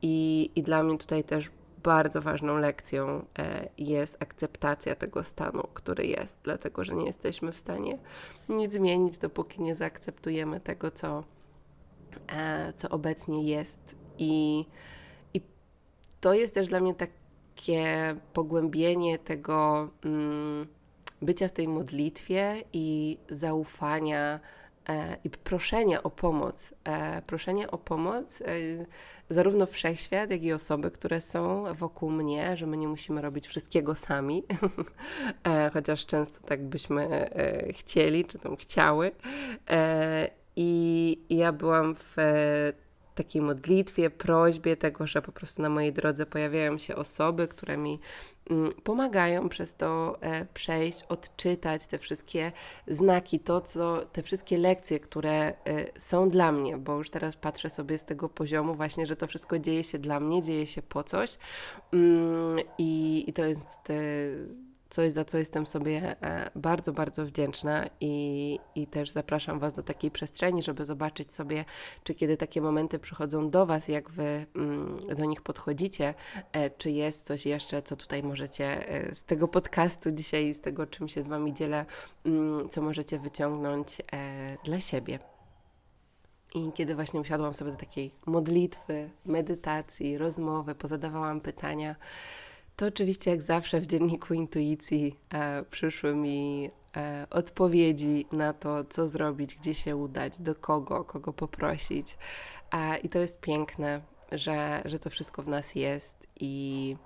I, 0.03 0.51
I 0.57 0.63
dla 0.63 0.83
mnie 0.83 0.99
tutaj 0.99 1.25
też 1.25 1.51
bardzo 1.85 2.23
ważną 2.23 2.59
lekcją 2.59 3.25
e, 3.39 3.69
jest 3.79 4.23
akceptacja 4.23 4.95
tego 4.95 5.25
stanu, 5.25 5.63
który 5.75 6.07
jest, 6.07 6.39
dlatego 6.43 6.85
że 6.85 6.95
nie 6.95 7.07
jesteśmy 7.07 7.53
w 7.53 7.57
stanie 7.57 7.99
nic 8.49 8.73
zmienić, 8.73 9.19
dopóki 9.19 9.63
nie 9.63 9.75
zaakceptujemy 9.75 10.61
tego, 10.61 10.91
co, 10.91 11.25
e, 12.33 12.73
co 12.77 12.89
obecnie 12.89 13.43
jest. 13.43 13.97
I, 14.19 14.65
I 15.35 15.41
to 16.21 16.35
jest 16.35 16.55
też 16.55 16.69
dla 16.69 16.81
mnie 16.81 16.95
takie 16.95 18.17
pogłębienie 18.33 19.19
tego 19.19 19.89
mm, 20.05 20.67
bycia 21.23 21.49
w 21.49 21.53
tej 21.53 21.69
modlitwie 21.69 22.63
i 22.73 23.19
zaufania 23.29 24.41
i 25.25 25.31
proszenia 25.31 26.03
o 26.03 26.11
pomoc. 26.11 26.75
E, 26.85 27.23
proszenia 27.23 27.71
o 27.71 27.79
pomoc 27.79 28.41
e, 28.41 28.45
zarówno 29.31 29.67
wszechświat, 29.67 30.31
jak 30.31 30.43
i 30.43 30.53
osoby, 30.53 30.91
które 30.91 31.21
są 31.21 31.65
wokół 31.75 32.11
mnie, 32.11 32.57
że 32.57 32.67
my 32.67 32.77
nie 32.77 32.89
musimy 32.89 33.23
robić 33.23 33.47
wszystkiego 33.47 33.95
sami, 33.95 34.43
e, 35.45 35.71
chociaż 35.71 36.07
często 36.07 36.47
tak 36.47 36.65
byśmy 36.65 37.31
e, 37.31 37.73
chcieli, 37.73 38.25
czy 38.25 38.39
tam 38.39 38.57
chciały. 38.57 39.13
E, 39.71 40.31
I 40.57 41.19
ja 41.31 41.53
byłam 41.53 41.95
w 41.95 42.15
takiej 43.15 43.43
modlitwie, 43.43 44.11
prośbie 44.11 44.77
tego, 44.77 45.07
że 45.07 45.23
po 45.23 45.33
prostu 45.33 45.63
na 45.63 45.69
mojej 45.69 45.93
drodze 45.93 46.27
pojawiają 46.27 46.79
się 46.79 46.97
osoby, 46.97 47.49
które 47.49 47.77
mi 47.77 48.01
Mm, 48.51 48.73
pomagają 48.73 49.49
przez 49.49 49.75
to 49.75 50.19
e, 50.21 50.47
przejść, 50.55 51.03
odczytać 51.03 51.87
te 51.87 51.99
wszystkie 51.99 52.53
znaki, 52.89 53.41
to 53.41 53.61
co, 53.61 54.07
te 54.07 54.23
wszystkie 54.23 54.59
lekcje, 54.59 55.01
które 55.01 55.33
e, 55.33 55.55
są 56.01 56.31
dla 56.31 56.53
mnie, 56.53 56.79
bo 56.79 56.97
już 56.97 57.11
teraz 57.11 57.37
patrzę 57.37 57.71
sobie 57.71 57.99
z 57.99 58.05
tego 58.05 58.29
poziomu 58.29 58.75
właśnie, 58.75 59.07
że 59.07 59.17
to 59.17 59.27
wszystko 59.27 59.59
dzieje 59.59 59.85
się 59.85 59.99
dla 59.99 60.21
mnie, 60.21 60.43
dzieje 60.43 60.67
się 60.67 60.83
po 60.83 61.03
coś. 61.03 61.39
Mm, 61.93 62.59
i, 62.79 63.25
i 63.29 63.33
to 63.33 63.45
jest 63.45 63.93
coś, 64.91 65.13
za 65.13 65.25
co 65.25 65.39
jestem 65.39 65.67
sobie 65.67 66.17
e, 66.23 66.51
bardzo, 66.57 66.93
bardzo 66.93 67.27
wdzięczna 67.27 67.85
i, 68.01 68.59
i 68.75 68.87
też 68.87 69.11
zapraszam 69.11 69.59
Was 69.59 69.73
do 69.73 69.83
takiej 69.83 70.11
przestrzeni, 70.11 70.63
żeby 70.63 70.85
zobaczyć 70.85 71.33
sobie, 71.33 71.65
czy 72.05 72.15
kiedy 72.15 72.37
takie 72.37 72.61
momenty 72.61 72.99
przychodzą 72.99 73.51
do 73.51 73.67
Was, 73.67 73.89
jak 73.89 74.11
Wy 74.11 74.47
mm, 74.57 75.17
do 75.17 75.25
nich 75.25 75.43
podchodzicie, 75.43 76.15
e, 76.53 76.71
czy 76.71 76.91
jest 76.91 77.27
coś 77.27 77.47
jeszcze, 77.47 77.83
co 77.83 77.97
tutaj 77.97 78.23
możecie 78.23 78.89
e, 78.89 79.15
z 79.15 79.25
tego 79.25 79.49
podcastu 79.49 80.11
dzisiaj, 80.11 80.55
z 80.55 80.61
tego, 80.61 80.87
czym 80.87 81.09
się 81.09 81.23
z 81.23 81.29
Wami 81.29 81.55
dzielę, 81.55 81.87
mm, 82.25 82.69
co 82.69 82.83
możecie 82.83 83.19
wyciągnąć 83.19 84.03
dla 84.65 84.81
siebie. 84.81 85.19
I 86.55 86.73
kiedy 86.73 86.95
właśnie 86.95 87.21
usiadłam 87.21 87.55
sobie 87.55 87.71
do 87.71 87.77
takiej 87.77 88.13
modlitwy, 88.27 89.11
medytacji, 89.27 90.19
rozmowy, 90.19 90.75
pozadawałam 90.75 91.41
pytania, 91.41 91.97
to 92.77 92.87
oczywiście, 92.87 93.31
jak 93.31 93.43
zawsze, 93.43 93.81
w 93.81 93.87
dzienniku 93.87 94.35
intuicji 94.35 95.19
e, 95.31 95.63
przyszły 95.63 96.15
mi 96.15 96.71
e, 96.97 97.27
odpowiedzi 97.31 98.27
na 98.33 98.53
to, 98.53 98.85
co 98.85 99.09
zrobić, 99.09 99.55
gdzie 99.55 99.75
się 99.75 99.97
udać, 99.97 100.39
do 100.39 100.55
kogo, 100.55 101.05
kogo 101.05 101.33
poprosić. 101.33 102.17
E, 102.73 102.99
I 102.99 103.09
to 103.09 103.19
jest 103.19 103.41
piękne, 103.41 104.01
że, 104.33 104.83
że 104.85 104.99
to 104.99 105.11
wszystko 105.11 105.43
w 105.43 105.49
nas 105.49 105.75
jest 105.75 106.27
i. 106.41 106.97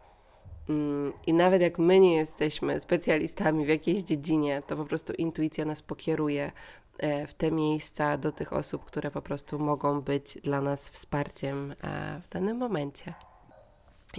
Mm, 0.69 1.13
I 1.27 1.33
nawet 1.33 1.63
jak 1.63 1.79
my 1.79 2.01
nie 2.01 2.15
jesteśmy 2.15 2.81
specjalistami 2.81 3.67
w 3.67 3.69
jakiejś 3.69 4.03
dziedzinie, 4.03 4.63
to 4.67 4.77
po 4.77 4.85
prostu 4.85 5.13
intuicja 5.13 5.65
nas 5.65 5.83
pokieruje 5.83 6.53
e, 6.99 7.27
w 7.27 7.35
te 7.35 7.51
miejsca 7.51 8.19
do 8.19 8.33
tych 8.33 8.53
osób, 8.53 8.85
które 8.85 9.11
po 9.11 9.23
prostu 9.23 9.59
mogą 9.59 10.01
być 10.01 10.39
dla 10.43 10.61
nas 10.61 10.89
wsparciem 10.89 11.75
e, 11.83 12.21
w 12.25 12.29
danym 12.29 12.57
momencie. 12.57 13.15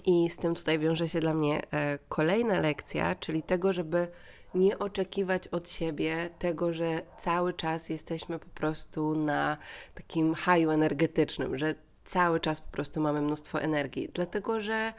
I 0.06 0.30
z 0.30 0.38
tym 0.38 0.56
tutaj 0.56 0.80
wiąże 0.80 1.10
się 1.10 1.20
dla 1.20 1.34
mnie 1.34 1.62
e, 1.72 2.00
kolejna 2.10 2.60
lekcja, 2.60 3.16
czyli 3.16 3.44
tego, 3.44 3.74
żeby 3.74 4.08
nie 4.54 4.80
oczekiwać 4.80 5.48
od 5.48 5.70
siebie 5.70 6.30
tego, 6.40 6.74
że 6.74 7.02
cały 7.20 7.54
czas 7.54 7.90
jesteśmy 7.90 8.40
po 8.40 8.50
prostu 8.50 9.16
na 9.16 9.58
takim 9.96 10.34
haju 10.34 10.70
energetycznym, 10.70 11.58
że 11.58 11.76
cały 12.06 12.40
czas 12.40 12.62
po 12.62 12.72
prostu 12.72 13.02
mamy 13.02 13.22
mnóstwo 13.22 13.62
energii, 13.62 14.10
dlatego 14.14 14.62
że 14.62 14.94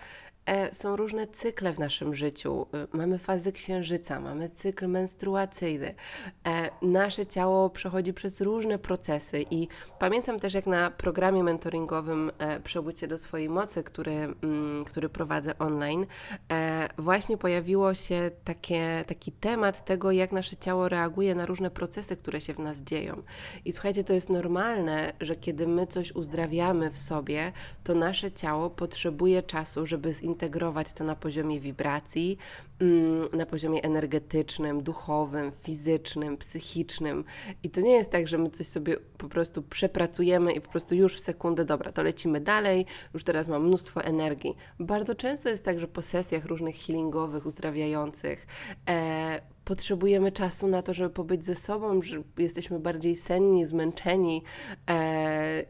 są 0.73 0.97
różne 0.97 1.27
cykle 1.27 1.73
w 1.73 1.79
naszym 1.79 2.15
życiu. 2.15 2.67
E, 2.75 2.87
mamy 2.97 3.19
fazy 3.19 3.53
księżyca, 3.53 4.21
mamy 4.21 4.49
cykl 4.49 4.89
menstruacyjny. 4.89 5.95
E, 6.47 6.71
nasze 6.83 7.27
ciało 7.27 7.71
przechodzi 7.71 8.13
przez 8.13 8.41
różne 8.41 8.79
procesy 8.79 9.45
i 9.51 9.69
pamiętam 9.99 10.41
też, 10.41 10.55
jak 10.55 10.67
na 10.67 10.91
programie 10.91 11.45
mentoringowym 11.45 12.31
Przebudźcie 12.65 13.09
do 13.09 13.19
swojej 13.19 13.49
mocy, 13.49 13.83
który, 13.83 14.13
mm, 14.13 14.85
który 14.85 15.09
prowadzę 15.09 15.59
online, 15.59 16.07
właśnie 16.99 17.37
pojawiło 17.37 17.95
się 17.95 18.31
takie, 18.45 19.05
taki 19.07 19.33
temat 19.33 19.85
tego, 19.85 20.13
jak 20.13 20.33
nasze 20.33 20.57
ciało 20.57 20.89
reaguje 20.89 21.35
na 21.35 21.47
różne 21.47 21.71
procesy, 21.71 22.17
które 22.17 22.41
się 22.41 22.55
w 22.55 22.59
nas 22.59 22.83
dzieją. 22.83 23.23
I 23.65 23.73
słuchajcie, 23.73 24.05
to 24.05 24.13
jest 24.13 24.31
normalne, 24.31 25.13
że 25.21 25.37
kiedy 25.37 25.67
my 25.67 25.87
coś 25.87 26.13
uzdrawiamy 26.13 26.91
w 26.91 26.99
sobie, 26.99 27.53
to 27.85 27.95
nasze 27.95 28.33
ciało 28.33 28.71
potrzebuje 28.71 29.43
czasu, 29.43 29.87
żeby 29.87 30.13
zintegrować 30.13 30.40
integrować 30.41 30.93
to 30.93 31.05
na 31.05 31.17
poziomie 31.17 31.61
wibracji, 31.61 32.39
mm, 32.81 33.29
na 33.33 33.47
poziomie 33.47 33.83
energetycznym, 33.83 34.83
duchowym, 34.83 35.53
fizycznym, 35.53 36.37
psychicznym. 36.37 37.25
I 37.63 37.71
to 37.71 37.81
nie 37.81 37.93
jest 37.93 38.11
tak, 38.11 38.29
że 38.29 38.39
my 38.39 38.51
coś 38.51 38.67
sobie 38.67 38.97
po 39.19 39.29
prostu 39.29 39.63
przepracujemy 39.63 40.53
i 40.53 40.61
po 40.61 40.71
prostu 40.71 40.95
już 40.95 41.17
w 41.17 41.25
sekundę, 41.25 41.65
dobra, 41.65 41.93
to 41.93 42.03
lecimy 42.03 42.41
dalej, 42.41 42.87
już 43.15 43.25
teraz 43.25 43.49
mam 43.49 43.67
mnóstwo 43.67 44.05
energii. 44.05 44.57
Bardzo 44.79 45.15
często 45.15 45.49
jest 45.49 45.65
tak, 45.65 45.81
że 45.81 45.89
po 45.89 46.03
sesjach 46.03 46.45
różnych 46.45 46.77
healingowych, 46.77 47.47
uzdrawiających, 47.47 48.47
e, 48.89 49.41
potrzebujemy 49.65 50.33
czasu 50.33 50.67
na 50.67 50.83
to, 50.83 50.95
żeby 50.95 51.11
pobyć 51.11 51.45
ze 51.45 51.55
sobą, 51.55 52.03
że 52.03 52.23
jesteśmy 52.39 52.79
bardziej 52.79 53.17
senni, 53.17 53.67
zmęczeni 53.67 54.43
e, 54.87 54.93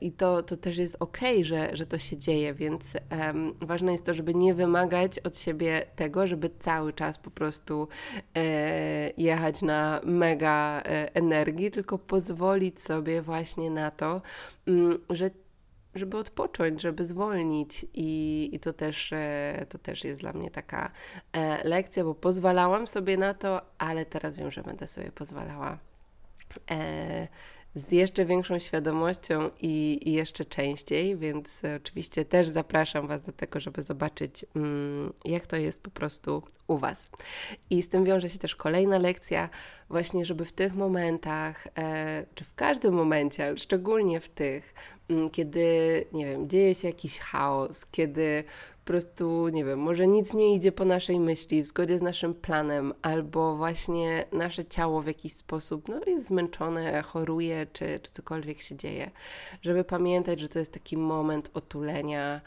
i 0.01 0.13
to, 0.13 0.43
to 0.43 0.57
też 0.57 0.79
jest 0.79 0.97
ok, 1.01 1.19
że, 1.43 1.77
że 1.77 1.87
to 1.87 1.99
się 1.99 2.17
dzieje, 2.17 2.55
więc 2.55 2.97
e, 2.97 3.01
ważne 3.61 3.93
jest 3.93 4.05
to, 4.05 4.15
żeby 4.15 4.35
nie 4.35 4.55
wymagać 4.55 5.19
od 5.19 5.39
siebie 5.39 5.87
tego, 5.97 6.27
żeby 6.27 6.51
cały 6.59 6.93
czas 6.93 7.19
po 7.19 7.31
prostu 7.31 7.89
e, 8.37 9.11
jechać 9.17 9.63
na 9.63 10.01
mega 10.05 10.83
e, 10.85 11.15
energii, 11.15 11.71
tylko 11.71 11.99
pozwolić 11.99 12.81
sobie 12.81 13.23
właśnie 13.23 13.71
na 13.71 13.91
to, 13.91 14.23
m, 14.67 14.87
mm, 14.87 14.99
że 15.11 15.31
żeby 15.95 16.17
odpocząć, 16.17 16.83
żeby 16.83 17.05
zwolnić 17.05 17.87
i, 17.95 18.51
i 18.53 18.61
to, 18.61 18.73
też, 18.73 19.13
e, 19.13 19.67
to 19.69 19.79
też 19.79 20.05
jest 20.05 20.21
dla 20.21 20.33
mnie 20.33 20.51
taka 20.51 20.91
e, 21.33 21.69
lekcja, 21.69 22.05
bo 22.05 22.15
pozwalałam 22.15 22.87
sobie 22.87 23.17
na 23.17 23.35
to, 23.35 23.63
ale 23.79 24.07
teraz 24.07 24.37
wiem, 24.37 24.51
że 24.51 24.63
będę 24.63 24.89
sobie 24.89 25.13
pozwalała 25.13 25.79
z 27.75 27.93
jeszcze 27.93 28.25
większą 28.27 28.59
świadomością 28.59 29.51
i, 29.61 30.01
i, 30.09 30.13
jeszcze 30.13 30.45
częściej, 30.45 31.17
więc 31.17 31.63
oczywiście 31.77 32.25
też 32.25 32.49
zapraszam 32.49 33.07
Was 33.07 33.23
do 33.23 33.33
tego, 33.33 33.61
żeby 33.61 33.83
zobaczyć, 33.83 34.45
mm, 34.57 35.13
jak 35.25 35.47
to 35.47 35.57
jest 35.57 35.83
po 35.83 35.91
prostu 35.91 36.43
u 36.67 36.79
Was. 36.79 37.11
I 37.71 37.83
z 37.83 37.89
tym 37.89 38.05
wiąże 38.05 38.29
się 38.29 38.39
też 38.39 38.57
kolejna 38.57 38.99
lekcja, 38.99 39.49
właśnie, 39.91 40.25
żeby 40.25 40.45
w 40.45 40.53
tych 40.53 40.75
momentach, 40.75 41.67
e, 41.79 42.27
czy 42.35 42.45
w 42.45 42.55
każdym 42.55 42.95
momencie, 42.95 43.47
ale 43.47 43.57
szczególnie 43.57 44.21
w 44.21 44.29
tych, 44.29 44.75
mm, 45.09 45.31
kiedy, 45.31 45.65
nie 46.13 46.27
wiem, 46.27 46.49
dzieje 46.49 46.75
się 46.75 46.89
jakiś 46.89 47.19
chaos, 47.19 47.87
kiedy 47.87 48.45
po 48.85 48.93
prostu, 48.93 49.49
nie 49.49 49.65
wiem, 49.65 49.79
może 49.79 50.07
nic 50.07 50.35
nie 50.35 50.55
idzie 50.55 50.73
po 50.73 50.85
naszej 50.85 51.21
myśli, 51.21 51.63
w 51.63 51.67
zgodzie 51.67 51.99
z 51.99 52.03
naszym 52.03 52.35
planem, 52.35 52.95
albo 53.03 53.57
właśnie 53.57 54.25
nasze 54.33 54.65
ciało 54.65 55.03
w 55.03 55.07
jakiś 55.07 55.33
sposób 55.33 55.89
no, 55.89 56.01
jest 56.07 56.27
zmęczone, 56.27 57.03
choruje, 57.03 57.67
czy, 57.73 58.01
czy 58.03 58.13
cokolwiek 58.13 58.61
się 58.61 58.77
dzieje, 58.77 59.11
żeby 59.63 59.85
pamiętać, 59.85 60.41
że 60.41 60.49
to 60.49 60.59
jest 60.59 60.73
taki 60.73 60.97
moment 60.97 61.51
otulenia, 61.55 62.41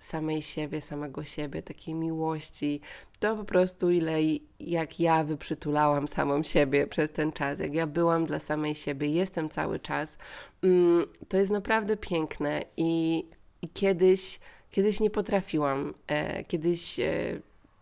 samej 0.00 0.42
siebie, 0.42 0.80
samego 0.80 1.24
siebie, 1.24 1.62
takiej 1.62 1.94
miłości. 1.94 2.80
To 3.18 3.36
po 3.36 3.44
prostu 3.44 3.90
ile 3.90 4.18
jak 4.60 5.00
ja 5.00 5.24
wyprzytulałam 5.24 6.08
samą 6.08 6.42
siebie 6.42 6.86
przez 6.86 7.12
ten 7.12 7.32
czas, 7.32 7.58
jak 7.58 7.74
ja 7.74 7.86
byłam 7.86 8.26
dla 8.26 8.38
samej 8.38 8.74
siebie, 8.74 9.08
jestem 9.08 9.48
cały 9.48 9.78
czas, 9.78 10.18
mm, 10.62 11.06
to 11.28 11.36
jest 11.36 11.50
naprawdę 11.50 11.96
piękne 11.96 12.62
i, 12.76 13.24
i 13.62 13.68
kiedyś, 13.68 14.40
kiedyś 14.70 15.00
nie 15.00 15.10
potrafiłam, 15.10 15.92
e, 16.06 16.44
kiedyś 16.44 17.00
e, 17.00 17.40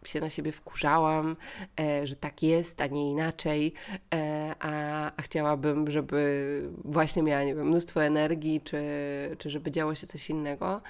się 0.09 0.21
na 0.21 0.31
siebie 0.31 0.53
wkurzałam, 0.53 1.37
e, 1.81 2.07
że 2.07 2.17
tak 2.17 2.43
jest, 2.43 2.81
a 2.81 2.87
nie 2.87 3.11
inaczej, 3.11 3.73
e, 4.15 4.55
a, 4.61 5.13
a, 5.17 5.23
chciałabym, 5.23 5.91
żeby 5.91 6.63
właśnie 6.85 7.23
miała 7.23 7.45
nie 7.45 7.55
wiem, 7.55 7.67
mnóstwo 7.69 8.05
energii, 8.05 8.61
czy, 8.61 8.83
czy 9.39 9.51
żeby 9.51 9.71
działo 9.71 9.95
się 9.95 10.07
coś 10.07 10.31
innego. 10.31 10.81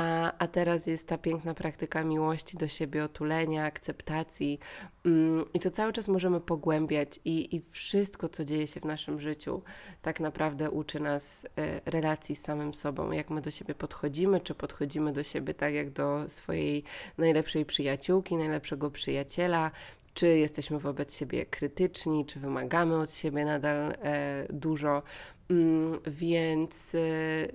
A, 0.00 0.32
a 0.38 0.46
teraz 0.46 0.86
jest 0.86 1.06
ta 1.06 1.18
piękna 1.18 1.54
praktyka 1.54 2.04
miłości 2.04 2.56
do 2.56 2.68
siebie, 2.68 3.04
otulenia, 3.04 3.64
akceptacji. 3.64 4.58
Mm, 5.06 5.44
I 5.54 5.60
to 5.60 5.70
cały 5.70 5.92
czas 5.92 6.08
możemy 6.08 6.40
pogłębiać, 6.40 7.20
i, 7.24 7.56
i 7.56 7.62
wszystko, 7.70 8.28
co 8.28 8.44
dzieje 8.44 8.66
się 8.66 8.80
w 8.80 8.84
naszym 8.84 9.20
życiu, 9.20 9.62
tak 10.02 10.20
naprawdę 10.20 10.70
uczy 10.70 11.00
nas 11.00 11.46
e, 11.56 11.80
relacji 11.90 12.36
z 12.36 12.42
samym 12.42 12.74
sobą. 12.74 13.12
Jak 13.12 13.30
my 13.30 13.40
do 13.40 13.50
siebie 13.50 13.74
podchodzimy, 13.74 14.40
czy 14.40 14.54
podchodzimy 14.54 15.12
do 15.12 15.22
siebie 15.22 15.54
tak, 15.54 15.74
jak 15.74 15.90
do 15.90 16.24
swojej 16.28 16.84
najlepszej 17.18 17.64
przyjaciółki, 17.64 18.36
najlepszego 18.36 18.90
przyjaciela, 18.90 19.70
czy 20.14 20.26
jesteśmy 20.26 20.78
wobec 20.78 21.16
siebie 21.16 21.46
krytyczni, 21.46 22.26
czy 22.26 22.40
wymagamy 22.40 22.96
od 22.96 23.12
siebie 23.12 23.44
nadal 23.44 23.92
e, 24.02 24.46
dużo. 24.50 25.02
Mm, 25.50 25.98
więc, 26.06 26.94
e, 26.94 26.98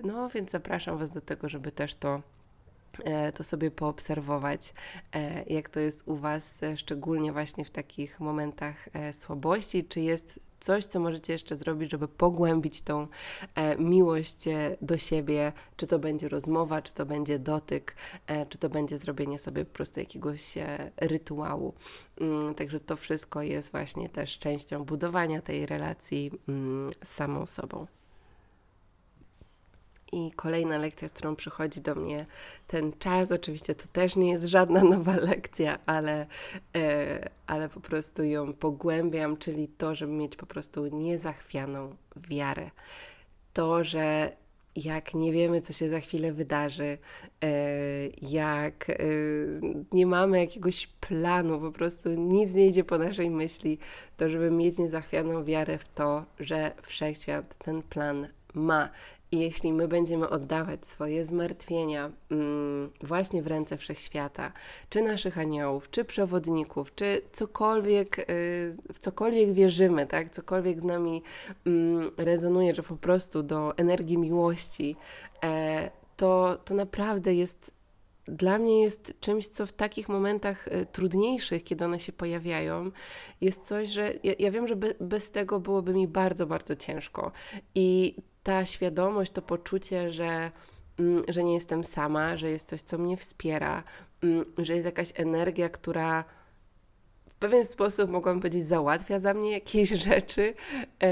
no, 0.04 0.28
więc 0.28 0.50
zapraszam 0.50 0.98
Was 0.98 1.10
do 1.10 1.20
tego, 1.20 1.48
żeby 1.48 1.72
też 1.72 1.94
to 1.94 2.22
to 3.34 3.44
sobie 3.44 3.70
poobserwować, 3.70 4.74
e, 5.12 5.44
jak 5.44 5.68
to 5.68 5.80
jest 5.80 6.08
u 6.08 6.16
Was, 6.16 6.62
e, 6.62 6.76
szczególnie 6.76 7.32
właśnie 7.32 7.64
w 7.64 7.70
takich 7.70 8.20
momentach 8.20 8.88
słabości, 9.12 9.84
czy 9.84 10.00
jest 10.00 10.40
coś, 10.60 10.84
co 10.84 11.00
możecie 11.00 11.32
jeszcze 11.32 11.56
zrobić, 11.56 11.90
żeby 11.90 12.08
pogłębić 12.08 12.82
tą 12.82 13.06
miłość 13.78 14.44
do 14.80 14.98
siebie, 14.98 15.52
czy 15.76 15.86
to 15.86 15.98
będzie 15.98 16.28
rozmowa, 16.28 16.82
czy 16.82 16.94
to 16.94 17.06
będzie 17.06 17.38
dotyk, 17.38 17.96
czy 18.48 18.58
to 18.58 18.68
będzie 18.68 18.98
zrobienie 18.98 19.38
sobie 19.38 19.64
po 19.64 19.74
prostu 19.74 20.00
jakiegoś 20.00 20.54
rytuału. 20.96 21.74
Mm, 22.20 22.54
także 22.54 22.80
to 22.80 22.96
wszystko 22.96 23.42
jest 23.42 23.70
właśnie 23.70 24.08
też 24.08 24.38
częścią 24.38 24.84
budowania 24.84 25.42
tej 25.42 25.66
relacji 25.66 26.30
mm, 26.48 26.90
z 27.04 27.08
samą 27.08 27.46
sobą. 27.46 27.86
I 30.12 30.30
kolejna 30.36 30.78
lekcja, 30.78 31.08
z 31.08 31.12
którą 31.12 31.36
przychodzi 31.36 31.80
do 31.80 31.94
mnie 31.94 32.26
ten 32.66 32.92
czas, 32.98 33.32
oczywiście 33.32 33.74
to 33.74 33.88
też 33.92 34.16
nie 34.16 34.30
jest 34.30 34.46
żadna 34.46 34.84
nowa 34.94 35.16
lekcja, 35.16 35.78
ale, 35.86 36.26
e, 36.76 37.30
ale 37.46 37.68
po 37.68 37.80
prostu 37.80 38.24
ją 38.24 38.52
pogłębiam, 38.52 39.36
czyli 39.36 39.68
to, 39.68 39.94
żeby 39.94 40.12
mieć 40.12 40.36
po 40.36 40.46
prostu 40.46 40.86
niezachwianą 40.86 41.96
wiarę. 42.16 42.70
To, 43.52 43.84
że 43.84 44.36
jak 44.76 45.14
nie 45.14 45.32
wiemy, 45.32 45.60
co 45.60 45.72
się 45.72 45.88
za 45.88 46.00
chwilę 46.00 46.32
wydarzy, 46.32 46.98
e, 47.42 47.48
jak 48.22 48.90
e, 48.90 48.94
nie 49.92 50.06
mamy 50.06 50.38
jakiegoś 50.38 50.86
planu, 50.86 51.60
po 51.60 51.72
prostu 51.72 52.08
nic 52.08 52.54
nie 52.54 52.66
idzie 52.66 52.84
po 52.84 52.98
naszej 52.98 53.30
myśli, 53.30 53.78
to 54.16 54.28
żeby 54.28 54.50
mieć 54.50 54.78
niezachwianą 54.78 55.44
wiarę 55.44 55.78
w 55.78 55.88
to, 55.88 56.24
że 56.40 56.72
wszechświat 56.82 57.58
ten 57.58 57.82
plan 57.82 58.28
ma 58.54 58.90
i 59.32 59.38
jeśli 59.38 59.72
my 59.72 59.88
będziemy 59.88 60.28
oddawać 60.28 60.86
swoje 60.86 61.24
zmartwienia 61.24 62.10
mm, 62.30 62.90
właśnie 63.00 63.42
w 63.42 63.46
ręce 63.46 63.76
wszechświata, 63.76 64.52
czy 64.90 65.02
naszych 65.02 65.38
aniołów, 65.38 65.90
czy 65.90 66.04
przewodników, 66.04 66.94
czy 66.94 67.22
cokolwiek, 67.32 68.18
y, 68.18 68.24
w 68.92 68.98
cokolwiek 68.98 69.52
wierzymy, 69.52 70.06
tak, 70.06 70.30
cokolwiek 70.30 70.80
z 70.80 70.84
nami 70.84 71.22
mm, 71.66 72.10
rezonuje, 72.16 72.74
że 72.74 72.82
po 72.82 72.96
prostu 72.96 73.42
do 73.42 73.76
energii 73.76 74.18
miłości, 74.18 74.96
e, 75.44 75.90
to, 76.16 76.58
to 76.64 76.74
naprawdę 76.74 77.34
jest 77.34 77.76
dla 78.28 78.58
mnie 78.58 78.82
jest 78.82 79.14
czymś, 79.20 79.48
co 79.48 79.66
w 79.66 79.72
takich 79.72 80.08
momentach 80.08 80.68
y, 80.68 80.86
trudniejszych, 80.92 81.64
kiedy 81.64 81.84
one 81.84 82.00
się 82.00 82.12
pojawiają, 82.12 82.90
jest 83.40 83.66
coś, 83.66 83.88
że 83.88 84.12
ja, 84.22 84.32
ja 84.38 84.50
wiem, 84.50 84.68
że 84.68 84.76
be, 84.76 84.94
bez 85.00 85.30
tego 85.30 85.60
byłoby 85.60 85.94
mi 85.94 86.08
bardzo, 86.08 86.46
bardzo 86.46 86.76
ciężko. 86.76 87.32
I 87.74 88.16
ta 88.46 88.66
świadomość, 88.66 89.32
to 89.32 89.42
poczucie, 89.42 90.10
że, 90.10 90.50
mm, 90.98 91.22
że 91.28 91.44
nie 91.44 91.54
jestem 91.54 91.84
sama, 91.84 92.36
że 92.36 92.50
jest 92.50 92.68
coś, 92.68 92.82
co 92.82 92.98
mnie 92.98 93.16
wspiera, 93.16 93.82
mm, 94.22 94.44
że 94.58 94.72
jest 94.72 94.86
jakaś 94.86 95.12
energia, 95.14 95.68
która 95.68 96.24
w 97.30 97.34
pewien 97.34 97.64
sposób, 97.64 98.10
mogłam 98.10 98.40
powiedzieć, 98.40 98.64
załatwia 98.64 99.20
za 99.20 99.34
mnie 99.34 99.50
jakieś 99.52 99.88
rzeczy, 100.08 100.54
e, 101.02 101.08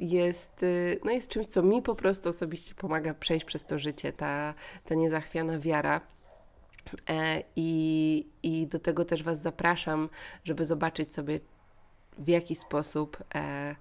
jest, 0.00 0.62
y, 0.62 1.00
no 1.04 1.10
jest 1.10 1.30
czymś, 1.30 1.46
co 1.46 1.62
mi 1.62 1.82
po 1.82 1.94
prostu 1.94 2.28
osobiście 2.28 2.74
pomaga 2.74 3.14
przejść 3.14 3.44
przez 3.44 3.64
to 3.64 3.78
życie, 3.78 4.12
ta, 4.12 4.54
ta 4.84 4.94
niezachwiana 4.94 5.58
wiara. 5.58 6.00
E, 7.10 7.42
I, 7.56 8.26
I 8.42 8.66
do 8.66 8.78
tego 8.78 9.04
też 9.04 9.22
Was 9.22 9.42
zapraszam, 9.42 10.08
żeby 10.44 10.64
zobaczyć 10.64 11.14
sobie, 11.14 11.40
w 12.18 12.28
jaki 12.28 12.54
sposób 12.54 13.16
e, 13.34 13.74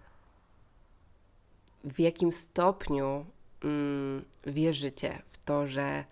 w 1.84 2.00
jakim 2.00 2.32
stopniu 2.32 3.26
mm, 3.63 4.26
wierzycie 4.48 5.22
w 5.26 5.38
to, 5.38 5.68
że 5.68 6.04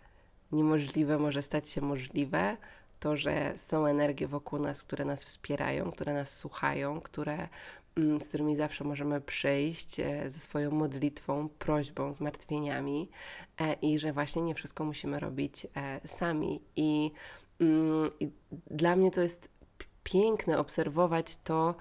niemożliwe 0.51 1.17
może 1.17 1.41
stać 1.41 1.69
się 1.69 1.81
możliwe, 1.81 2.57
to, 2.99 3.17
że 3.17 3.53
są 3.57 3.85
energie 3.85 4.27
wokół 4.27 4.59
nas, 4.59 4.83
które 4.83 5.05
nas 5.05 5.23
wspierają, 5.23 5.91
które 5.91 6.13
nas 6.13 6.37
słuchają, 6.37 7.01
które, 7.01 7.47
mm, 7.95 8.21
z 8.21 8.27
którymi 8.27 8.55
zawsze 8.55 8.83
możemy 8.83 9.21
przyjść 9.21 9.99
e, 9.99 10.31
ze 10.31 10.39
swoją 10.39 10.71
modlitwą, 10.71 11.49
prośbą, 11.49 12.13
zmartwieniami 12.13 13.09
e, 13.59 13.73
i 13.73 13.99
że 13.99 14.13
właśnie 14.13 14.41
nie 14.41 14.55
wszystko 14.55 14.83
musimy 14.83 15.19
robić 15.19 15.67
e, 15.75 16.07
sami. 16.07 16.61
I, 16.75 17.11
mm, 17.59 18.11
I 18.19 18.29
dla 18.71 18.95
mnie 18.95 19.11
to 19.11 19.21
jest 19.21 19.49
piękne 20.03 20.57
obserwować 20.59 21.35
to, 21.35 21.75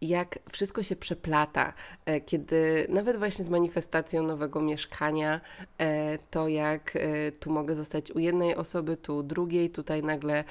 jak 0.00 0.38
wszystko 0.50 0.82
się 0.82 0.96
przeplata, 0.96 1.72
e, 2.04 2.20
kiedy 2.20 2.86
nawet 2.88 3.16
właśnie 3.16 3.44
z 3.44 3.48
manifestacją 3.48 4.22
nowego 4.22 4.60
mieszkania, 4.60 5.40
e, 5.78 6.18
to 6.18 6.48
jak 6.48 6.96
e, 6.96 7.32
tu 7.32 7.52
mogę 7.52 7.76
zostać 7.76 8.10
u 8.10 8.18
jednej 8.18 8.56
osoby, 8.56 8.96
tu 8.96 9.22
drugiej, 9.22 9.70
tutaj 9.70 10.02
nagle, 10.02 10.44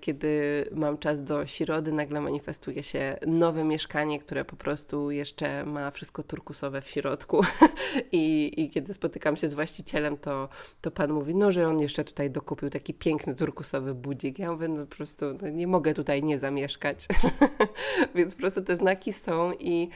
kiedy 0.00 0.64
mam 0.72 0.98
czas 0.98 1.24
do 1.24 1.46
środy, 1.46 1.92
nagle 1.92 2.20
manifestuje 2.20 2.82
się 2.82 3.16
nowe 3.26 3.64
mieszkanie, 3.64 4.20
które 4.20 4.44
po 4.44 4.56
prostu 4.56 5.10
jeszcze 5.10 5.64
ma 5.64 5.90
wszystko 5.90 6.22
turkusowe 6.22 6.80
w 6.80 6.88
środku 6.88 7.40
I, 8.12 8.52
i 8.56 8.70
kiedy 8.70 8.94
spotykam 8.94 9.36
się 9.36 9.48
z 9.48 9.54
właścicielem, 9.54 10.16
to, 10.16 10.48
to 10.80 10.90
pan 10.90 11.12
mówi, 11.12 11.34
no, 11.34 11.52
że 11.52 11.68
on 11.68 11.80
jeszcze 11.80 12.04
tutaj 12.04 12.30
dokupił 12.30 12.70
taki 12.70 12.94
piękny 12.94 13.34
turkusowy 13.34 13.94
budzik. 13.94 14.38
Ja 14.38 14.52
mówię, 14.52 14.68
no 14.68 14.86
po 14.86 14.96
prostu 14.96 15.24
no, 15.42 15.48
nie 15.48 15.66
mogę 15.66 15.94
tutaj 15.94 16.22
nie 16.22 16.38
zamieszkać. 16.38 17.06
Więc 18.14 18.34
po 18.34 18.40
prostu 18.40 18.62
te 18.62 18.76
znaki 18.80 19.12
są 19.12 19.52
i, 19.52 19.88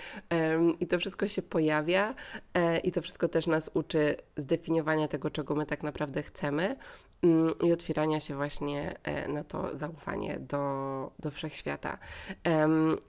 i 0.80 0.86
to 0.86 0.98
wszystko 0.98 1.28
się 1.28 1.42
pojawia 1.42 2.14
e, 2.54 2.78
i 2.78 2.92
to 2.92 3.02
wszystko 3.02 3.28
też 3.28 3.46
nas 3.46 3.70
uczy 3.74 4.16
zdefiniowania 4.36 5.08
tego, 5.08 5.30
czego 5.30 5.54
my 5.54 5.66
tak 5.66 5.82
naprawdę 5.82 6.22
chcemy 6.22 6.76
mm, 7.22 7.54
i 7.58 7.72
otwierania 7.72 8.20
się 8.20 8.36
właśnie 8.36 8.94
e, 9.02 9.28
na 9.28 9.44
to 9.44 9.76
zaufanie 9.76 10.38
do, 10.40 11.12
do 11.18 11.30
wszechświata. 11.30 11.98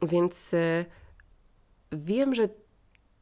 Więc 0.01 0.53
e, 0.53 0.85
wiem, 1.91 2.35
że 2.35 2.49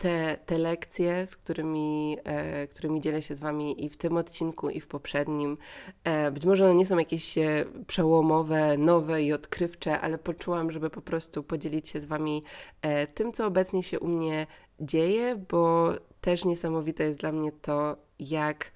te, 0.04 0.38
te 0.46 0.58
lekcje, 0.58 1.28
z 1.28 1.36
którymi, 1.36 2.18
e, 2.24 2.68
którymi 2.68 3.02
dzielę 3.02 3.22
się 3.22 3.36
z 3.36 3.40
Wami 3.40 3.86
i 3.86 3.90
w 3.90 3.98
tym 3.98 4.18
odcinku, 4.18 4.70
i 4.70 4.80
w 4.80 4.88
poprzednim. 4.88 5.58
E, 6.04 6.32
być 6.32 6.46
może 6.46 6.66
one 6.66 6.76
nie 6.76 6.86
są 6.86 6.98
jakieś 6.98 7.38
e, 7.38 7.66
przełomowe, 7.88 8.78
nowe 8.78 9.24
i 9.24 9.34
odkrywcze, 9.34 10.00
ale 10.00 10.18
poczułam, 10.18 10.72
żeby 10.72 10.90
po 10.90 11.02
prostu 11.02 11.44
podzielić 11.44 11.90
się 11.90 12.02
z 12.02 12.06
Wami 12.06 12.44
e, 12.82 13.08
tym, 13.08 13.32
co 13.32 13.48
obecnie 13.48 13.84
się 13.84 14.00
u 14.00 14.08
mnie 14.08 14.48
dzieje, 14.80 15.36
bo 15.50 15.94
też 16.22 16.46
niesamowite 16.46 17.04
jest 17.04 17.20
dla 17.20 17.32
mnie 17.32 17.52
to, 17.52 17.98
jak 18.20 18.72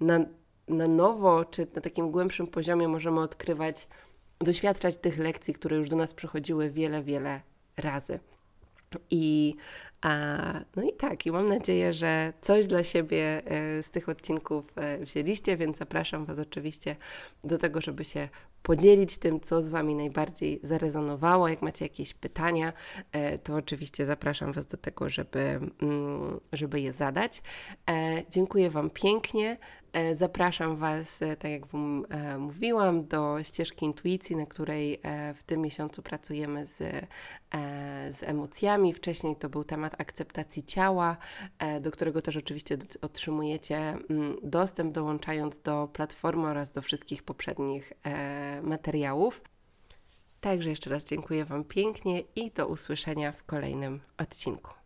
na, 0.00 0.20
na 0.68 0.88
nowo, 0.88 1.44
czy 1.44 1.66
na 1.74 1.80
takim 1.80 2.10
głębszym 2.10 2.46
poziomie 2.46 2.88
możemy 2.88 3.20
odkrywać, 3.20 3.88
doświadczać 4.38 4.96
tych 4.96 5.18
lekcji, 5.18 5.54
które 5.54 5.76
już 5.76 5.88
do 5.88 5.96
nas 5.96 6.14
przychodziły 6.14 6.70
wiele, 6.70 7.02
wiele 7.02 7.40
razy. 7.76 8.20
I 9.10 9.54
no 10.76 10.82
i 10.82 10.92
tak, 10.92 11.26
i 11.26 11.32
mam 11.32 11.48
nadzieję, 11.48 11.92
że 11.92 12.32
coś 12.40 12.66
dla 12.66 12.84
siebie 12.84 13.42
e, 13.44 13.82
z 13.82 13.90
tych 13.90 14.08
odcinków 14.08 14.72
e, 14.78 14.98
wzięliście, 14.98 15.56
więc 15.56 15.78
zapraszam 15.78 16.24
Was 16.24 16.38
oczywiście 16.38 16.96
do 17.44 17.58
tego, 17.58 17.80
żeby 17.80 18.04
się 18.04 18.28
podzielić 18.62 19.18
tym, 19.18 19.40
co 19.40 19.62
z 19.62 19.68
Wami 19.68 19.94
najbardziej 19.94 20.60
zarezonowało. 20.62 21.48
Jak 21.48 21.62
macie 21.62 21.84
jakieś 21.84 22.14
pytania, 22.14 22.72
e, 23.12 23.38
to 23.38 23.54
oczywiście 23.54 24.06
zapraszam 24.06 24.52
Was 24.52 24.66
do 24.66 24.76
tego, 24.76 25.08
żeby, 25.08 25.60
mm, 25.82 26.40
żeby 26.52 26.80
je 26.80 26.92
zadać. 26.92 27.42
Dziękuję 28.30 28.70
Wam 28.70 28.90
pięknie. 28.90 29.56
E, 29.92 30.16
zapraszam 30.16 30.76
Was, 30.76 31.22
e, 31.22 31.36
tak 31.36 31.50
jak 31.50 31.66
Wam 31.66 32.06
e, 32.08 32.38
mówiłam, 32.38 33.06
do 33.06 33.42
ścieżki 33.42 33.86
intuicji, 33.86 34.36
na 34.36 34.46
której 34.46 35.00
w 35.34 35.42
tym 35.42 35.60
miesiącu 35.60 36.02
pracujemy 36.02 36.66
z, 36.66 36.78
z 38.10 38.22
emocjami. 38.22 38.92
Wcześniej 38.92 39.36
to 39.36 39.48
był 39.48 39.64
temat 39.64 40.00
akceptacji 40.00 40.62
ciała, 40.62 41.16
do 41.80 41.90
którego 41.90 42.22
też 42.22 42.36
oczywiście 42.36 42.78
otrzymujecie 43.02 43.78
mm, 43.78 44.36
dostęp, 44.42 44.94
dołączając 44.94 45.60
do 45.60 45.88
platformy 45.92 46.48
oraz 46.48 46.72
do 46.72 46.82
wszystkich 46.82 47.22
poprzednich 47.22 47.92
materiałów. 48.62 49.42
Także 50.40 50.70
jeszcze 50.70 50.90
raz 50.90 51.04
dziękuję 51.04 51.44
Wam 51.44 51.64
pięknie 51.64 52.20
i 52.36 52.50
do 52.50 52.66
usłyszenia 52.66 53.32
w 53.32 53.44
kolejnym 53.44 54.00
odcinku. 54.18 54.79